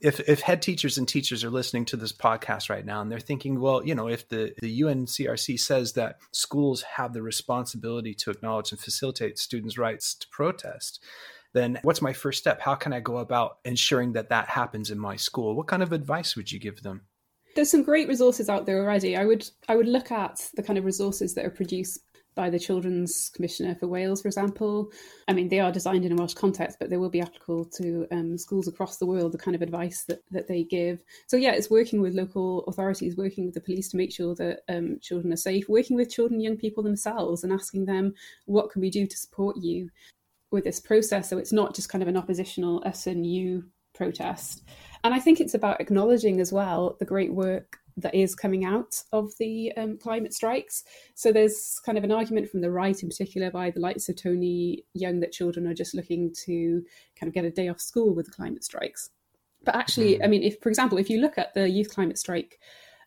If 0.02 0.20
if 0.28 0.42
head 0.42 0.62
teachers 0.62 0.98
and 0.98 1.08
teachers 1.08 1.44
are 1.44 1.50
listening 1.50 1.86
to 1.86 1.98
this 1.98 2.12
podcast 2.12 2.70
right 2.70 2.86
now 2.86 3.02
and 3.02 3.12
they're 3.12 3.20
thinking 3.20 3.60
well 3.60 3.86
you 3.86 3.96
know 3.96 4.08
if 4.08 4.28
the 4.30 4.54
the 4.62 4.82
UNCRC 4.82 5.60
says 5.60 5.94
that 5.94 6.20
schools 6.32 6.84
have 6.84 7.14
the 7.14 7.22
responsibility 7.22 8.14
to 8.16 8.32
acknowledge 8.32 8.72
and 8.72 8.80
facilitate 8.80 9.40
students 9.40 9.78
rights 9.78 10.14
to 10.16 10.28
protest 10.30 11.04
then 11.54 11.80
what's 11.84 12.02
my 12.02 12.12
first 12.12 12.38
step? 12.38 12.60
How 12.60 12.76
can 12.76 12.92
i 12.92 13.00
go 13.00 13.18
about 13.18 13.60
ensuring 13.64 14.12
that 14.14 14.28
that 14.28 14.50
happens 14.50 14.92
in 14.92 15.00
my 15.00 15.16
school? 15.16 15.56
What 15.56 15.68
kind 15.68 15.82
of 15.82 15.94
advice 15.94 16.36
would 16.36 16.52
you 16.52 16.60
give 16.60 16.84
them 16.84 17.04
there's 17.56 17.72
some 17.72 17.84
great 17.84 18.08
resources 18.08 18.50
out 18.50 18.66
there 18.66 18.80
already. 18.80 19.16
I 19.18 19.26
would 19.26 19.50
I 19.68 19.76
would 19.76 19.88
look 19.88 20.12
at 20.12 20.50
the 20.56 20.64
kind 20.64 20.78
of 20.78 20.86
resources 20.86 21.34
that 21.34 21.46
are 21.46 21.50
produced 21.50 22.00
by 22.36 22.50
the 22.50 22.60
Children's 22.60 23.32
Commissioner 23.34 23.76
for 23.76 23.88
Wales, 23.88 24.22
for 24.22 24.28
example. 24.28 24.92
I 25.28 25.34
mean, 25.34 25.48
they 25.48 25.62
are 25.62 25.72
designed 25.72 26.04
in 26.04 26.12
a 26.12 26.16
Welsh 26.16 26.34
context, 26.34 26.78
but 26.80 26.90
they 26.90 26.98
will 26.98 27.10
be 27.10 27.22
applicable 27.22 27.66
to 27.78 28.06
um, 28.12 28.38
schools 28.38 28.68
across 28.68 28.98
the 28.98 29.06
world, 29.06 29.32
the 29.32 29.38
kind 29.38 29.56
of 29.56 29.62
advice 29.62 30.04
that, 30.10 30.20
that 30.32 30.50
they 30.50 30.66
give. 30.66 31.02
So, 31.28 31.38
yeah, 31.38 31.54
it's 31.54 31.70
working 31.70 32.02
with 32.02 32.14
local 32.14 32.66
authorities, 32.66 33.16
working 33.16 33.46
with 33.46 33.54
the 33.54 33.62
police 33.62 33.88
to 33.90 33.98
make 33.98 34.12
sure 34.12 34.36
that 34.36 34.60
um, 34.68 35.00
children 35.02 35.32
are 35.32 35.38
safe, 35.38 35.70
working 35.70 35.96
with 35.96 36.12
children, 36.12 36.42
young 36.42 36.58
people 36.58 36.84
themselves, 36.84 37.46
and 37.46 37.54
asking 37.54 37.86
them, 37.86 38.14
what 38.48 38.70
can 38.70 38.82
we 38.82 38.90
do 38.90 39.08
to 39.08 39.18
support 39.18 39.56
you 39.56 39.90
with 40.52 40.66
this 40.66 40.82
process? 40.82 41.30
So 41.30 41.38
it's 41.38 41.54
not 41.54 41.74
just 41.74 41.88
kind 41.88 42.02
of 42.02 42.10
an 42.10 42.18
oppositional 42.18 42.84
you 43.06 43.64
protest. 43.96 44.64
And 45.06 45.14
I 45.14 45.20
think 45.20 45.40
it's 45.40 45.54
about 45.54 45.80
acknowledging 45.80 46.42
as 46.42 46.52
well 46.52 46.96
the 46.98 47.06
great 47.06 47.32
work 47.32 47.78
that 47.98 48.16
is 48.16 48.34
coming 48.34 48.66
out 48.66 49.04
of 49.14 49.32
the 49.38 49.72
um, 49.78 50.00
climate 50.00 50.34
strikes. 50.34 50.84
So 51.14 51.32
there's 51.32 51.80
kind 51.86 51.96
of 51.96 52.04
an 52.04 52.12
argument 52.12 52.50
from 52.50 52.62
the 52.62 52.72
right, 52.72 53.00
in 53.04 53.08
particular, 53.08 53.52
by 53.52 53.70
the 53.70 53.80
likes 53.80 54.10
of 54.10 54.16
Tony 54.16 54.84
Young, 54.96 55.20
that 55.20 55.32
children 55.32 55.68
are 55.68 55.76
just 55.76 55.94
looking 55.94 56.34
to 56.46 56.84
kind 57.20 57.28
of 57.28 57.36
get 57.36 57.46
a 57.46 57.52
day 57.52 57.68
off 57.68 57.80
school 57.80 58.16
with 58.16 58.26
the 58.26 58.32
climate 58.32 58.64
strikes. 58.64 59.12
But 59.64 59.76
actually, 59.76 60.16
mm. 60.16 60.24
I 60.24 60.28
mean, 60.28 60.42
if 60.42 60.60
for 60.60 60.70
example, 60.70 60.98
if 60.98 61.08
you 61.08 61.22
look 61.22 61.38
at 61.38 61.54
the 61.54 61.70
youth 61.70 61.94
climate 61.94 62.18
strike 62.18 62.58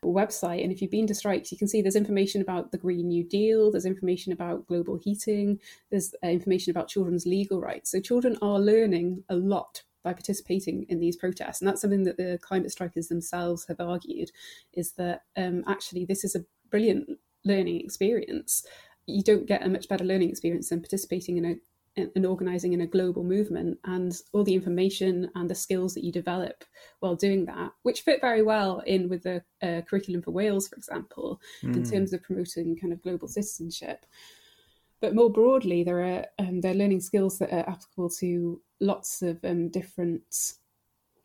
website 0.01 0.63
and 0.63 0.71
if 0.71 0.81
you've 0.81 0.89
been 0.89 1.05
to 1.05 1.13
strikes 1.13 1.51
you 1.51 1.57
can 1.57 1.67
see 1.67 1.81
there's 1.81 1.97
information 1.97 2.41
about 2.41 2.71
the 2.71 2.77
green 2.77 3.09
new 3.09 3.21
deal 3.21 3.69
there's 3.69 3.85
information 3.85 4.31
about 4.31 4.65
global 4.65 4.95
heating 4.95 5.59
there's 5.91 6.15
uh, 6.23 6.27
information 6.27 6.71
about 6.71 6.87
children's 6.87 7.25
legal 7.25 7.59
rights 7.59 7.91
so 7.91 7.99
children 7.99 8.37
are 8.41 8.59
learning 8.59 9.21
a 9.27 9.35
lot 9.35 9.83
by 10.03 10.13
participating 10.13 10.85
in 10.89 10.99
these 10.99 11.15
protests. 11.15 11.61
And 11.61 11.67
that's 11.67 11.81
something 11.81 12.03
that 12.03 12.17
the 12.17 12.39
climate 12.41 12.71
strikers 12.71 13.07
themselves 13.07 13.65
have 13.67 13.79
argued 13.79 14.31
is 14.73 14.93
that 14.93 15.23
um, 15.37 15.63
actually 15.67 16.05
this 16.05 16.23
is 16.23 16.35
a 16.35 16.45
brilliant 16.69 17.09
learning 17.45 17.81
experience. 17.81 18.65
You 19.05 19.23
don't 19.23 19.47
get 19.47 19.65
a 19.65 19.69
much 19.69 19.87
better 19.87 20.03
learning 20.03 20.29
experience 20.29 20.69
than 20.69 20.81
participating 20.81 21.37
in 21.37 21.45
a 21.45 21.55
and 22.15 22.25
organizing 22.25 22.73
in 22.73 22.81
a 22.81 22.87
global 22.87 23.23
movement 23.23 23.77
and 23.83 24.21
all 24.31 24.43
the 24.43 24.53
information 24.53 25.29
and 25.35 25.49
the 25.49 25.55
skills 25.55 25.93
that 25.93 26.03
you 26.03 26.11
develop 26.11 26.63
while 26.99 27.15
doing 27.15 27.45
that 27.45 27.71
which 27.83 28.01
fit 28.01 28.21
very 28.21 28.41
well 28.41 28.79
in 28.85 29.09
with 29.09 29.23
the 29.23 29.43
uh, 29.61 29.81
curriculum 29.81 30.21
for 30.21 30.31
wales 30.31 30.67
for 30.67 30.75
example 30.75 31.41
mm. 31.63 31.75
in 31.75 31.83
terms 31.83 32.13
of 32.13 32.23
promoting 32.23 32.77
kind 32.77 32.93
of 32.93 33.01
global 33.01 33.27
citizenship 33.27 34.05
but 35.01 35.15
more 35.15 35.29
broadly, 35.29 35.83
there 35.83 36.03
are 36.03 36.25
um, 36.39 36.61
they're 36.61 36.73
learning 36.73 37.01
skills 37.01 37.37
that 37.39 37.51
are 37.51 37.69
applicable 37.69 38.09
to 38.19 38.61
lots 38.79 39.21
of 39.21 39.43
um, 39.43 39.69
different 39.69 40.23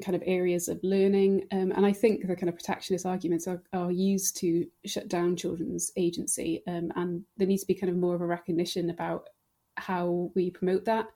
kind 0.03 0.17
of 0.17 0.23
areas 0.27 0.69
of 0.69 0.81
learning. 0.83 1.47
Um, 1.53 1.73
and 1.73 1.87
I 1.87 1.93
think 1.93 2.27
the 2.27 2.37
kind 2.37 2.49
of 2.49 2.57
protectionist 2.57 3.07
arguments 3.07 3.47
are, 3.47 3.63
are 3.73 3.93
used 3.93 4.37
to 4.39 4.67
shut 4.87 5.09
down 5.09 5.37
children's 5.37 5.93
agency. 5.97 6.63
Um, 6.67 6.93
and 6.97 7.23
there 7.37 7.47
needs 7.47 7.63
to 7.63 7.69
be 7.69 7.75
kind 7.75 7.91
of 7.91 7.97
more 7.97 8.15
of 8.15 8.21
a 8.21 8.27
recognition 8.27 8.91
about 8.91 9.29
how 9.77 10.31
we 10.35 10.51
promote 10.51 10.85
that. 10.85 11.07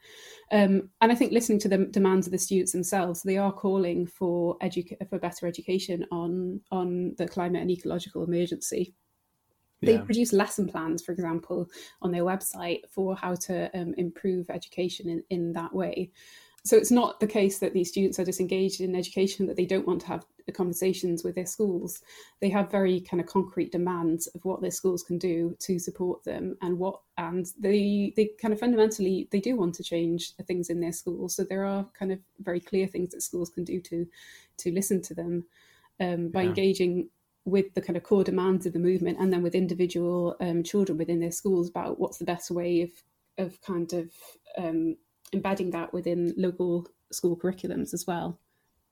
Um, 0.51 0.91
and 1.01 1.13
I 1.13 1.15
think 1.15 1.33
listening 1.33 1.61
to 1.61 1.69
the 1.69 1.87
demands 1.87 2.27
of 2.27 2.33
the 2.33 2.39
students 2.39 2.73
themselves, 2.73 3.23
they 3.23 3.37
are 3.37 3.53
calling 3.53 4.07
for 4.07 4.59
edu- 4.59 4.97
for 5.09 5.19
better 5.19 5.47
education 5.47 6.05
on 6.11 6.61
on 6.71 7.15
the 7.19 7.29
climate 7.29 7.63
and 7.63 7.71
ecological 7.71 8.25
emergency. 8.25 8.95
They 9.81 9.95
yeah. 9.95 10.03
produce 10.03 10.33
lesson 10.33 10.69
plans, 10.69 11.03
for 11.03 11.13
example, 11.13 11.69
on 12.03 12.11
their 12.11 12.25
website 12.25 12.81
for 12.91 13.15
how 13.17 13.35
to 13.35 13.71
um, 13.79 13.95
improve 13.97 14.51
education 14.51 15.09
in, 15.09 15.23
in 15.31 15.53
that 15.53 15.73
way. 15.73 16.11
So 16.65 16.77
it's 16.77 16.91
not 16.91 17.21
the 17.21 17.27
case 17.27 17.61
that 17.61 17.73
these 17.73 17.89
students 17.89 18.19
are 18.19 18.25
disengaged 18.25 18.81
in 18.81 18.97
education, 18.97 19.47
that 19.47 19.57
they 19.57 19.65
don't 19.65 19.87
want 19.87 20.01
to 20.03 20.07
have 20.09 20.27
conversations 20.53 21.25
with 21.25 21.35
their 21.35 21.47
schools. 21.47 22.01
They 22.41 22.49
have 22.51 22.71
very 22.71 23.01
kind 23.01 23.21
of 23.21 23.27
concrete 23.27 23.73
demands 23.73 24.27
of 24.29 24.45
what 24.45 24.61
their 24.61 24.71
schools 24.71 25.03
can 25.03 25.19
do 25.19 25.57
to 25.61 25.79
support 25.79 26.25
them 26.25 26.57
and 26.63 26.79
what 26.79 27.01
and 27.17 27.47
they 27.59 28.13
they 28.17 28.31
kind 28.41 28.53
of 28.53 28.61
fundamentally 28.61 29.29
they 29.31 29.41
do 29.41 29.57
want 29.57 29.75
to 29.77 29.83
change 29.83 30.37
the 30.37 30.43
things 30.43 30.71
in 30.71 30.81
their 30.81 30.93
schools. 30.93 31.37
So 31.37 31.45
there 31.45 31.65
are 31.65 31.87
kind 31.99 32.13
of 32.13 32.19
very 32.41 32.61
clear 32.61 32.87
things 32.87 33.11
that 33.11 33.23
schools 33.23 33.51
can 33.51 33.65
do 33.65 33.81
to 33.83 34.07
to 34.59 34.73
listen 34.73 35.01
to 35.03 35.15
them 35.15 35.45
um, 36.01 36.29
by 36.29 36.43
yeah. 36.43 36.49
engaging 36.49 37.09
with 37.45 37.73
the 37.75 37.81
kind 37.81 37.97
of 37.97 38.03
core 38.03 38.25
demands 38.25 38.67
of 38.67 38.73
the 38.73 38.79
movement 38.79 39.19
and 39.19 39.33
then 39.33 39.43
with 39.43 39.55
individual 39.55 40.37
um, 40.41 40.63
children 40.63 40.99
within 40.99 41.21
their 41.21 41.33
schools 41.33 41.69
about 41.69 41.99
what's 41.99 42.19
the 42.19 42.25
best 42.25 42.51
way 42.51 42.83
of 42.83 42.91
of 43.39 43.61
kind 43.63 43.93
of 43.93 44.11
um, 44.57 44.97
embedding 45.33 45.71
that 45.71 45.93
within 45.93 46.35
local 46.37 46.87
school 47.13 47.37
curriculums 47.37 47.95
as 47.95 48.05
well. 48.07 48.39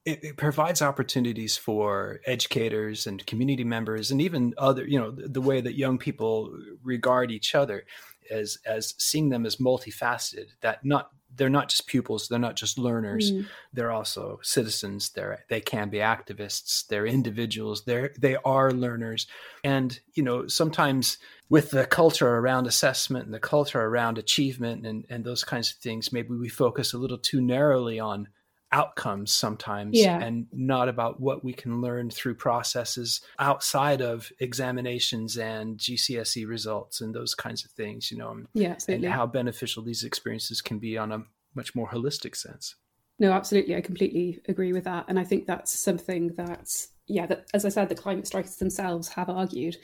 It, 0.05 0.23
it, 0.23 0.37
provides 0.37 0.83
opportunities 0.83 1.57
for 1.57 2.21
educators 2.27 3.09
and 3.09 3.27
community 3.27 3.65
members 3.65 4.13
and 4.13 4.23
even 4.23 4.55
other 4.57 4.87
you 4.87 5.01
know 5.01 5.11
the, 5.11 5.27
the 5.27 5.41
way 5.41 5.61
that 5.61 5.77
young 5.77 5.99
people 5.99 6.57
regard 6.85 7.33
each 7.33 7.57
other 7.57 7.85
as 8.31 8.59
as 8.67 8.95
seeing 8.99 9.31
them 9.31 9.47
as 9.47 9.57
multifaceted 9.57 10.49
that 10.61 10.85
not 10.85 11.11
they're 11.35 11.49
not 11.49 11.69
just 11.69 11.87
pupils 11.87 12.29
they're 12.29 12.39
not 12.39 12.57
just 12.57 12.79
learners 12.79 13.33
mm. 13.33 13.47
they're 13.73 13.91
also 13.91 14.39
citizens 14.43 15.11
they're 15.11 15.45
they 15.49 15.61
can 15.61 15.89
be 15.89 15.99
activists 15.99 16.87
they're 16.87 17.07
individuals 17.07 17.85
they're 17.85 18.13
they 18.19 18.37
are 18.45 18.71
learners 18.73 19.27
and 19.65 20.01
you 20.15 20.23
know 20.23 20.47
sometimes 20.47 21.19
with 21.49 21.71
the 21.71 21.87
culture 21.87 22.37
around 22.37 22.67
assessment 22.67 23.25
and 23.25 23.35
the 23.35 23.41
culture 23.41 23.81
around 23.81 24.19
achievement 24.19 24.87
and 24.87 25.05
and 25.11 25.25
those 25.25 25.45
kinds 25.45 25.71
of 25.71 25.77
things 25.79 26.13
maybe 26.13 26.35
we 26.35 26.49
focus 26.49 26.93
a 26.93 26.99
little 26.99 27.19
too 27.19 27.41
narrowly 27.41 28.01
on 28.01 28.29
outcomes 28.73 29.33
sometimes 29.33 29.97
yeah. 29.97 30.19
and 30.21 30.47
not 30.53 30.89
about 30.89 31.21
what 31.21 31.45
we 31.45 31.53
can 31.53 31.81
learn 31.81 32.11
through 32.11 32.35
processes 32.35 33.21
outside 33.39 34.03
of 34.03 34.31
examinations 34.41 35.39
and 35.39 35.79
GCSE 35.79 36.47
results 36.47 37.01
and 37.01 37.15
those 37.15 37.35
kinds 37.35 37.65
of 37.65 37.71
things, 37.71 38.11
you 38.11 38.19
know, 38.19 38.43
yeah, 38.55 38.71
absolutely. 38.71 39.07
and 39.07 39.15
how 39.15 39.27
beneficial 39.27 39.83
these 39.83 40.05
experiences 40.05 40.61
can 40.61 40.79
be 40.79 40.99
on 40.99 41.13
a 41.13 41.23
much 41.55 41.75
more 41.75 41.89
holistic 41.89 42.37
sense. 42.37 42.75
No, 43.19 43.33
absolutely. 43.33 43.77
I 43.77 43.81
completely 43.81 44.43
agree 44.49 44.73
with 44.73 44.85
that. 44.85 45.07
And 45.09 45.19
I 45.19 45.25
think 45.25 45.47
that's 45.47 45.79
something 45.79 46.35
that, 46.37 46.71
yeah, 47.07 47.27
that, 47.27 47.47
as 47.55 47.65
I 47.65 47.71
said, 47.71 47.89
the 47.89 47.95
climate 47.95 48.27
strikers 48.27 48.57
themselves 48.57 49.09
have 49.09 49.31
argued. 49.31 49.77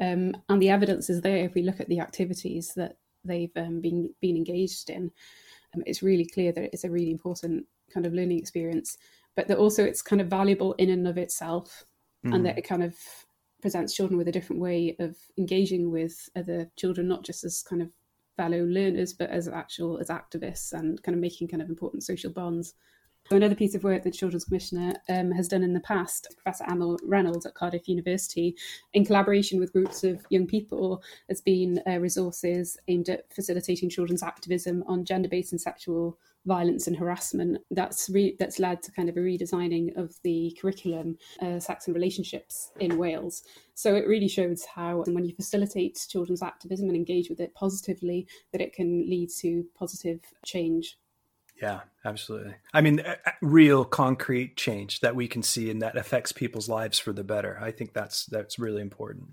Um, 0.00 0.34
and 0.48 0.60
the 0.60 0.70
evidence 0.70 1.08
is 1.08 1.20
there 1.20 1.44
if 1.44 1.54
we 1.54 1.62
look 1.62 1.78
at 1.78 1.88
the 1.88 2.00
activities 2.00 2.72
that 2.74 2.96
they've 3.24 3.52
um, 3.54 3.80
been, 3.80 4.12
been 4.20 4.36
engaged 4.36 4.90
in. 4.90 5.12
Um, 5.74 5.84
it's 5.86 6.02
really 6.02 6.26
clear 6.26 6.50
that 6.52 6.70
it's 6.72 6.84
a 6.84 6.90
really 6.90 7.12
important 7.12 7.66
kind 7.92 8.06
of 8.06 8.14
learning 8.14 8.38
experience, 8.38 8.96
but 9.36 9.48
that 9.48 9.58
also 9.58 9.84
it's 9.84 10.02
kind 10.02 10.20
of 10.20 10.28
valuable 10.28 10.72
in 10.74 10.90
and 10.90 11.06
of 11.06 11.18
itself, 11.18 11.84
mm. 12.24 12.34
and 12.34 12.44
that 12.46 12.58
it 12.58 12.62
kind 12.62 12.82
of 12.82 12.96
presents 13.60 13.94
children 13.94 14.16
with 14.16 14.28
a 14.28 14.32
different 14.32 14.62
way 14.62 14.96
of 14.98 15.16
engaging 15.36 15.90
with 15.90 16.28
other 16.34 16.70
children, 16.76 17.08
not 17.08 17.24
just 17.24 17.44
as 17.44 17.62
kind 17.62 17.82
of 17.82 17.90
fellow 18.36 18.64
learners, 18.64 19.12
but 19.12 19.30
as 19.30 19.48
actual 19.48 19.98
as 19.98 20.08
activists 20.08 20.72
and 20.72 21.02
kind 21.02 21.14
of 21.14 21.20
making 21.20 21.48
kind 21.48 21.62
of 21.62 21.68
important 21.68 22.02
social 22.02 22.32
bonds. 22.32 22.74
So 23.28 23.36
Another 23.36 23.54
piece 23.54 23.74
of 23.74 23.84
work 23.84 24.02
that 24.02 24.14
Children's 24.14 24.46
Commissioner 24.46 24.94
um, 25.08 25.30
has 25.32 25.46
done 25.46 25.62
in 25.62 25.74
the 25.74 25.80
past, 25.80 26.34
Professor 26.42 26.64
Emma 26.68 26.96
Reynolds 27.04 27.46
at 27.46 27.54
Cardiff 27.54 27.86
University, 27.86 28.56
in 28.94 29.04
collaboration 29.04 29.60
with 29.60 29.72
groups 29.72 30.02
of 30.02 30.24
young 30.30 30.46
people, 30.46 31.02
has 31.28 31.40
been 31.40 31.80
uh, 31.86 31.98
resources 31.98 32.78
aimed 32.88 33.08
at 33.08 33.32
facilitating 33.32 33.90
children's 33.90 34.22
activism 34.22 34.82
on 34.88 35.04
gender-based 35.04 35.52
and 35.52 35.60
sexual 35.60 36.18
violence 36.46 36.86
and 36.86 36.96
harassment. 36.96 37.58
That's 37.70 38.08
re- 38.10 38.36
that's 38.38 38.58
led 38.58 38.82
to 38.82 38.92
kind 38.92 39.08
of 39.08 39.16
a 39.16 39.20
redesigning 39.20 39.96
of 39.96 40.14
the 40.22 40.56
curriculum, 40.60 41.18
uh, 41.40 41.60
sex 41.60 41.86
and 41.86 41.94
relationships 41.94 42.70
in 42.80 42.98
Wales. 42.98 43.42
So 43.74 43.94
it 43.94 44.06
really 44.06 44.28
shows 44.28 44.64
how 44.64 45.04
when 45.06 45.24
you 45.24 45.34
facilitate 45.34 46.06
children's 46.08 46.42
activism 46.42 46.88
and 46.88 46.96
engage 46.96 47.28
with 47.28 47.40
it 47.40 47.54
positively, 47.54 48.26
that 48.52 48.60
it 48.60 48.72
can 48.72 49.08
lead 49.08 49.30
to 49.40 49.64
positive 49.74 50.20
change. 50.44 50.98
Yeah, 51.60 51.80
absolutely. 52.04 52.54
I 52.72 52.80
mean, 52.80 53.04
real 53.42 53.84
concrete 53.84 54.56
change 54.56 55.00
that 55.00 55.14
we 55.14 55.28
can 55.28 55.42
see 55.42 55.70
and 55.70 55.82
that 55.82 55.96
affects 55.96 56.32
people's 56.32 56.70
lives 56.70 56.98
for 56.98 57.12
the 57.12 57.24
better. 57.24 57.58
I 57.60 57.70
think 57.70 57.92
that's 57.92 58.24
that's 58.26 58.58
really 58.58 58.80
important 58.80 59.30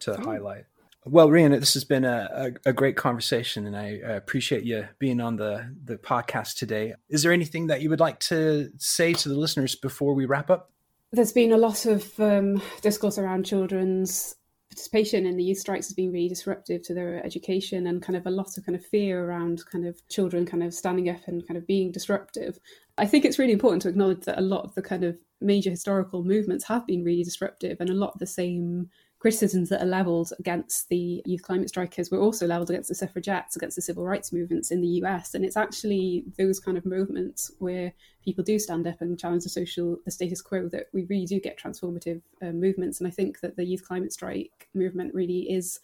to 0.00 0.16
oh. 0.16 0.22
highlight. 0.22 0.66
Well, 1.06 1.28
Rhian, 1.28 1.58
this 1.60 1.74
has 1.74 1.84
been 1.84 2.04
a, 2.04 2.52
a, 2.64 2.70
a, 2.70 2.72
great 2.72 2.96
conversation, 2.96 3.66
and 3.66 3.76
I 3.76 3.88
appreciate 4.06 4.64
you 4.64 4.88
being 4.98 5.20
on 5.20 5.36
the 5.36 5.70
the 5.84 5.96
podcast 5.96 6.56
today. 6.56 6.94
Is 7.10 7.22
there 7.22 7.32
anything 7.32 7.66
that 7.66 7.82
you 7.82 7.90
would 7.90 8.00
like 8.00 8.20
to 8.20 8.70
say 8.78 9.12
to 9.12 9.28
the 9.28 9.38
listeners 9.38 9.74
before 9.74 10.14
we 10.14 10.24
wrap 10.24 10.50
up? 10.50 10.70
There's 11.12 11.32
been 11.32 11.52
a 11.52 11.58
lot 11.58 11.84
of 11.84 12.18
um, 12.18 12.62
discourse 12.80 13.18
around 13.18 13.44
children's 13.44 14.34
participation 14.70 15.26
in 15.26 15.36
the 15.36 15.44
youth 15.44 15.58
strikes 15.58 15.86
has 15.86 15.94
been 15.94 16.10
really 16.10 16.28
disruptive 16.28 16.82
to 16.82 16.94
their 16.94 17.24
education 17.24 17.86
and 17.86 18.02
kind 18.02 18.16
of 18.16 18.26
a 18.26 18.30
lot 18.30 18.56
of 18.56 18.66
kind 18.66 18.74
of 18.74 18.84
fear 18.84 19.24
around 19.24 19.62
kind 19.70 19.86
of 19.86 20.00
children 20.08 20.44
kind 20.44 20.64
of 20.64 20.74
standing 20.74 21.08
up 21.08 21.20
and 21.26 21.46
kind 21.46 21.56
of 21.56 21.66
being 21.66 21.92
disruptive. 21.92 22.58
I 22.98 23.06
think 23.06 23.24
it's 23.24 23.38
really 23.38 23.52
important 23.52 23.82
to 23.82 23.88
acknowledge 23.88 24.24
that 24.24 24.38
a 24.38 24.42
lot 24.42 24.64
of 24.64 24.74
the 24.74 24.82
kind 24.82 25.04
of 25.04 25.16
major 25.40 25.70
historical 25.70 26.24
movements 26.24 26.64
have 26.64 26.86
been 26.86 27.04
really 27.04 27.22
disruptive 27.22 27.76
and 27.78 27.90
a 27.90 27.94
lot 27.94 28.14
of 28.14 28.18
the 28.18 28.26
same 28.26 28.88
criticisms 29.24 29.70
that 29.70 29.80
are 29.80 29.86
levelled 29.86 30.34
against 30.38 30.90
the 30.90 31.22
youth 31.24 31.40
climate 31.40 31.70
strikers 31.70 32.10
were 32.10 32.20
also 32.20 32.46
levelled 32.46 32.68
against 32.68 32.90
the 32.90 32.94
suffragettes, 32.94 33.56
against 33.56 33.74
the 33.74 33.80
civil 33.80 34.04
rights 34.04 34.34
movements 34.34 34.70
in 34.70 34.82
the 34.82 35.00
US. 35.02 35.34
And 35.34 35.46
it's 35.46 35.56
actually 35.56 36.24
those 36.36 36.60
kind 36.60 36.76
of 36.76 36.84
movements 36.84 37.50
where 37.58 37.90
people 38.22 38.44
do 38.44 38.58
stand 38.58 38.86
up 38.86 39.00
and 39.00 39.18
challenge 39.18 39.44
the 39.44 39.48
social, 39.48 39.96
the 40.04 40.10
status 40.10 40.42
quo 40.42 40.68
that 40.68 40.88
we 40.92 41.04
really 41.04 41.24
do 41.24 41.40
get 41.40 41.58
transformative 41.58 42.20
uh, 42.42 42.50
movements. 42.50 43.00
And 43.00 43.08
I 43.08 43.10
think 43.10 43.40
that 43.40 43.56
the 43.56 43.64
youth 43.64 43.88
climate 43.88 44.12
strike 44.12 44.68
movement 44.74 45.14
really 45.14 45.50
is 45.50 45.80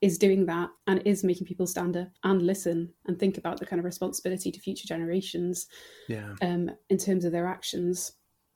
is 0.00 0.16
doing 0.16 0.46
that 0.46 0.70
and 0.86 1.02
is 1.04 1.24
making 1.24 1.46
people 1.48 1.66
stand 1.66 1.96
up 1.96 2.10
and 2.22 2.42
listen 2.42 2.92
and 3.06 3.18
think 3.18 3.38
about 3.38 3.58
the 3.58 3.66
kind 3.66 3.80
of 3.80 3.84
responsibility 3.84 4.52
to 4.52 4.60
future 4.60 4.86
generations 4.86 5.66
yeah. 6.08 6.34
um, 6.42 6.70
in 6.90 6.98
terms 6.98 7.24
of 7.24 7.32
their 7.32 7.46
actions 7.46 8.12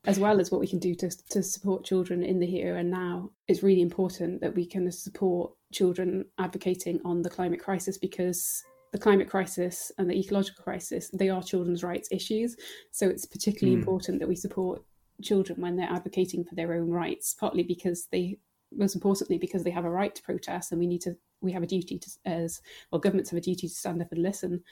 as 0.07 0.19
well 0.19 0.40
as 0.40 0.51
what 0.51 0.61
we 0.61 0.69
can 0.69 0.79
do 0.79 0.95
to, 0.95 1.11
to 1.31 1.42
support 1.42 1.85
children 1.85 2.23
in 2.23 2.38
the 2.38 2.47
here 2.47 2.77
and 2.77 2.90
now, 2.90 3.31
it's 3.49 3.62
really 3.62 3.83
important 3.83 4.40
that 4.40 4.55
we 4.55 4.64
can 4.64 4.90
support 4.90 5.53
children 5.73 6.25
advocating 6.38 7.01
on 7.05 7.23
the 7.23 7.31
climate 7.31 7.61
crisis 7.61 7.99
because 7.99 8.62
the 8.92 8.99
climate 8.99 9.29
crisis 9.29 9.90
and 9.99 10.09
the 10.09 10.19
ecological 10.19 10.62
crisis, 10.62 11.11
they 11.12 11.29
are 11.29 11.42
children's 11.42 11.83
rights 11.83 12.09
issues. 12.12 12.57
So 12.92 13.09
it's 13.09 13.27
particularly 13.27 13.77
mm. 13.77 13.81
important 13.81 14.21
that 14.21 14.29
we 14.29 14.37
support 14.37 14.83
children 15.23 15.61
when 15.61 15.77
they're 15.77 15.90
advocating 15.90 16.45
for 16.45 16.55
their 16.55 16.75
own 16.75 16.90
rights, 16.90 17.35
partly 17.38 17.62
because 17.62 18.07
they 18.12 18.38
most 18.72 18.94
importantly 18.94 19.38
because 19.38 19.62
they 19.62 19.70
have 19.70 19.85
a 19.85 19.90
right 19.90 20.14
to 20.14 20.22
protest 20.22 20.72
and 20.72 20.79
we 20.79 20.87
need 20.87 21.00
to 21.00 21.16
we 21.40 21.52
have 21.52 21.62
a 21.62 21.66
duty 21.66 21.98
to 21.98 22.11
as 22.24 22.61
well 22.90 22.98
governments 22.98 23.31
have 23.31 23.38
a 23.38 23.42
duty 23.42 23.68
to 23.68 23.74
stand 23.74 24.00
up 24.00 24.11
and 24.12 24.22
listen. 24.22 24.62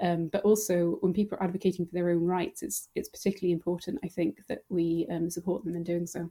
Um, 0.00 0.28
but 0.28 0.42
also 0.42 0.98
when 1.00 1.12
people 1.12 1.38
are 1.38 1.44
advocating 1.44 1.86
for 1.86 1.92
their 1.92 2.10
own 2.10 2.24
rights 2.24 2.62
it's 2.62 2.88
it's 2.94 3.08
particularly 3.08 3.52
important 3.52 3.98
i 4.04 4.08
think 4.08 4.38
that 4.48 4.60
we 4.68 5.06
um, 5.10 5.30
support 5.30 5.64
them 5.64 5.76
in 5.76 5.84
doing 5.84 6.06
so. 6.06 6.30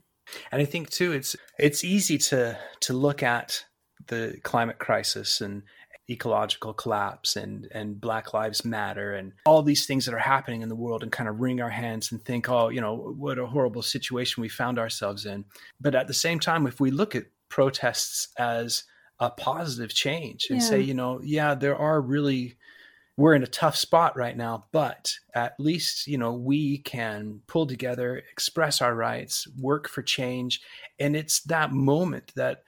And 0.52 0.62
i 0.62 0.64
think 0.64 0.90
too 0.90 1.12
it's 1.12 1.36
it's 1.58 1.84
easy 1.84 2.18
to 2.18 2.58
to 2.80 2.92
look 2.92 3.22
at 3.22 3.64
the 4.06 4.38
climate 4.42 4.78
crisis 4.78 5.40
and 5.40 5.62
ecological 6.10 6.74
collapse 6.74 7.36
and 7.36 7.66
and 7.70 8.00
black 8.00 8.34
lives 8.34 8.64
matter 8.64 9.14
and 9.14 9.32
all 9.46 9.62
these 9.62 9.86
things 9.86 10.04
that 10.04 10.14
are 10.14 10.18
happening 10.18 10.60
in 10.60 10.68
the 10.68 10.76
world 10.76 11.02
and 11.02 11.10
kind 11.12 11.28
of 11.28 11.40
wring 11.40 11.62
our 11.62 11.70
hands 11.70 12.12
and 12.12 12.22
think 12.24 12.48
oh 12.48 12.68
you 12.68 12.80
know 12.80 12.94
what 13.16 13.38
a 13.38 13.46
horrible 13.46 13.80
situation 13.80 14.42
we 14.42 14.48
found 14.48 14.78
ourselves 14.78 15.24
in 15.24 15.44
but 15.80 15.94
at 15.94 16.06
the 16.06 16.14
same 16.14 16.38
time 16.38 16.66
if 16.66 16.78
we 16.78 16.90
look 16.90 17.14
at 17.14 17.24
protests 17.48 18.28
as 18.38 18.84
a 19.18 19.30
positive 19.30 19.94
change 19.94 20.48
and 20.50 20.60
yeah. 20.60 20.68
say 20.68 20.80
you 20.80 20.92
know 20.92 21.20
yeah 21.22 21.54
there 21.54 21.76
are 21.76 22.02
really 22.02 22.54
we're 23.16 23.34
in 23.34 23.42
a 23.42 23.46
tough 23.46 23.76
spot 23.76 24.14
right 24.14 24.36
now 24.36 24.66
but 24.72 25.14
at 25.34 25.58
least 25.58 26.06
you 26.06 26.18
know 26.18 26.34
we 26.34 26.78
can 26.78 27.40
pull 27.46 27.66
together 27.66 28.20
express 28.30 28.82
our 28.82 28.94
rights 28.94 29.48
work 29.58 29.88
for 29.88 30.02
change 30.02 30.60
and 30.98 31.16
it's 31.16 31.40
that 31.42 31.72
moment 31.72 32.30
that 32.36 32.64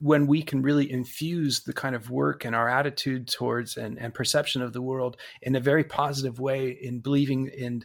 when 0.00 0.26
we 0.26 0.42
can 0.42 0.62
really 0.62 0.90
infuse 0.90 1.60
the 1.60 1.72
kind 1.72 1.94
of 1.94 2.10
work 2.10 2.44
and 2.44 2.56
our 2.56 2.68
attitude 2.68 3.28
towards 3.28 3.76
and, 3.76 3.98
and 3.98 4.14
perception 4.14 4.62
of 4.62 4.72
the 4.72 4.82
world 4.82 5.16
in 5.42 5.54
a 5.54 5.60
very 5.60 5.84
positive 5.84 6.40
way 6.40 6.70
in 6.70 7.00
believing 7.00 7.48
in 7.48 7.84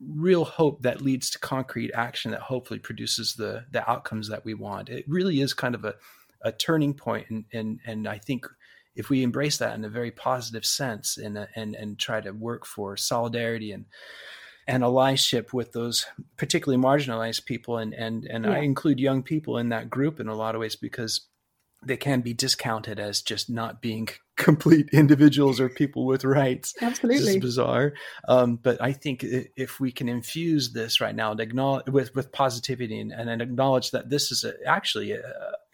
real 0.00 0.44
hope 0.44 0.82
that 0.82 1.02
leads 1.02 1.28
to 1.28 1.38
concrete 1.40 1.90
action 1.92 2.30
that 2.30 2.40
hopefully 2.40 2.78
produces 2.78 3.34
the 3.34 3.64
the 3.72 3.88
outcomes 3.90 4.28
that 4.28 4.44
we 4.44 4.54
want. 4.54 4.88
It 4.88 5.04
really 5.08 5.40
is 5.40 5.52
kind 5.52 5.74
of 5.74 5.84
a, 5.84 5.94
a 6.42 6.52
turning 6.52 6.94
point 6.94 7.26
and, 7.30 7.44
and 7.52 7.80
and 7.84 8.08
i 8.08 8.18
think 8.18 8.46
if 8.94 9.10
we 9.10 9.22
embrace 9.22 9.58
that 9.58 9.76
in 9.76 9.84
a 9.84 9.88
very 9.88 10.10
positive 10.10 10.64
sense 10.66 11.16
and 11.16 11.46
and 11.54 11.74
and 11.74 11.98
try 11.98 12.20
to 12.20 12.32
work 12.32 12.66
for 12.66 12.96
solidarity 12.96 13.72
and 13.72 13.86
and 14.68 14.82
allyship 14.82 15.52
with 15.52 15.72
those 15.72 16.06
particularly 16.36 16.80
marginalized 16.80 17.46
people 17.46 17.78
and 17.78 17.94
and 17.94 18.24
and 18.26 18.44
yeah. 18.44 18.52
I 18.52 18.58
include 18.58 19.00
young 19.00 19.22
people 19.22 19.58
in 19.58 19.70
that 19.70 19.90
group 19.90 20.20
in 20.20 20.28
a 20.28 20.36
lot 20.36 20.54
of 20.54 20.60
ways 20.60 20.76
because 20.76 21.22
they 21.84 21.96
can 21.96 22.20
be 22.20 22.34
discounted 22.34 22.98
as 22.98 23.22
just 23.22 23.48
not 23.48 23.80
being 23.80 24.08
complete 24.36 24.88
individuals 24.92 25.60
or 25.60 25.68
people 25.68 26.06
with 26.06 26.24
rights. 26.24 26.74
Absolutely, 26.80 27.34
it's 27.34 27.40
bizarre. 27.40 27.94
Um, 28.28 28.56
but 28.56 28.80
I 28.82 28.92
think 28.92 29.24
if 29.24 29.80
we 29.80 29.90
can 29.90 30.08
infuse 30.08 30.72
this 30.72 31.00
right 31.00 31.14
now 31.14 31.30
and 31.30 31.40
acknowledge, 31.40 31.86
with 31.88 32.14
with 32.14 32.30
positivity 32.30 33.00
and, 33.00 33.12
and 33.12 33.40
acknowledge 33.40 33.90
that 33.92 34.10
this 34.10 34.30
is 34.30 34.44
a, 34.44 34.54
actually 34.66 35.12
a, 35.12 35.22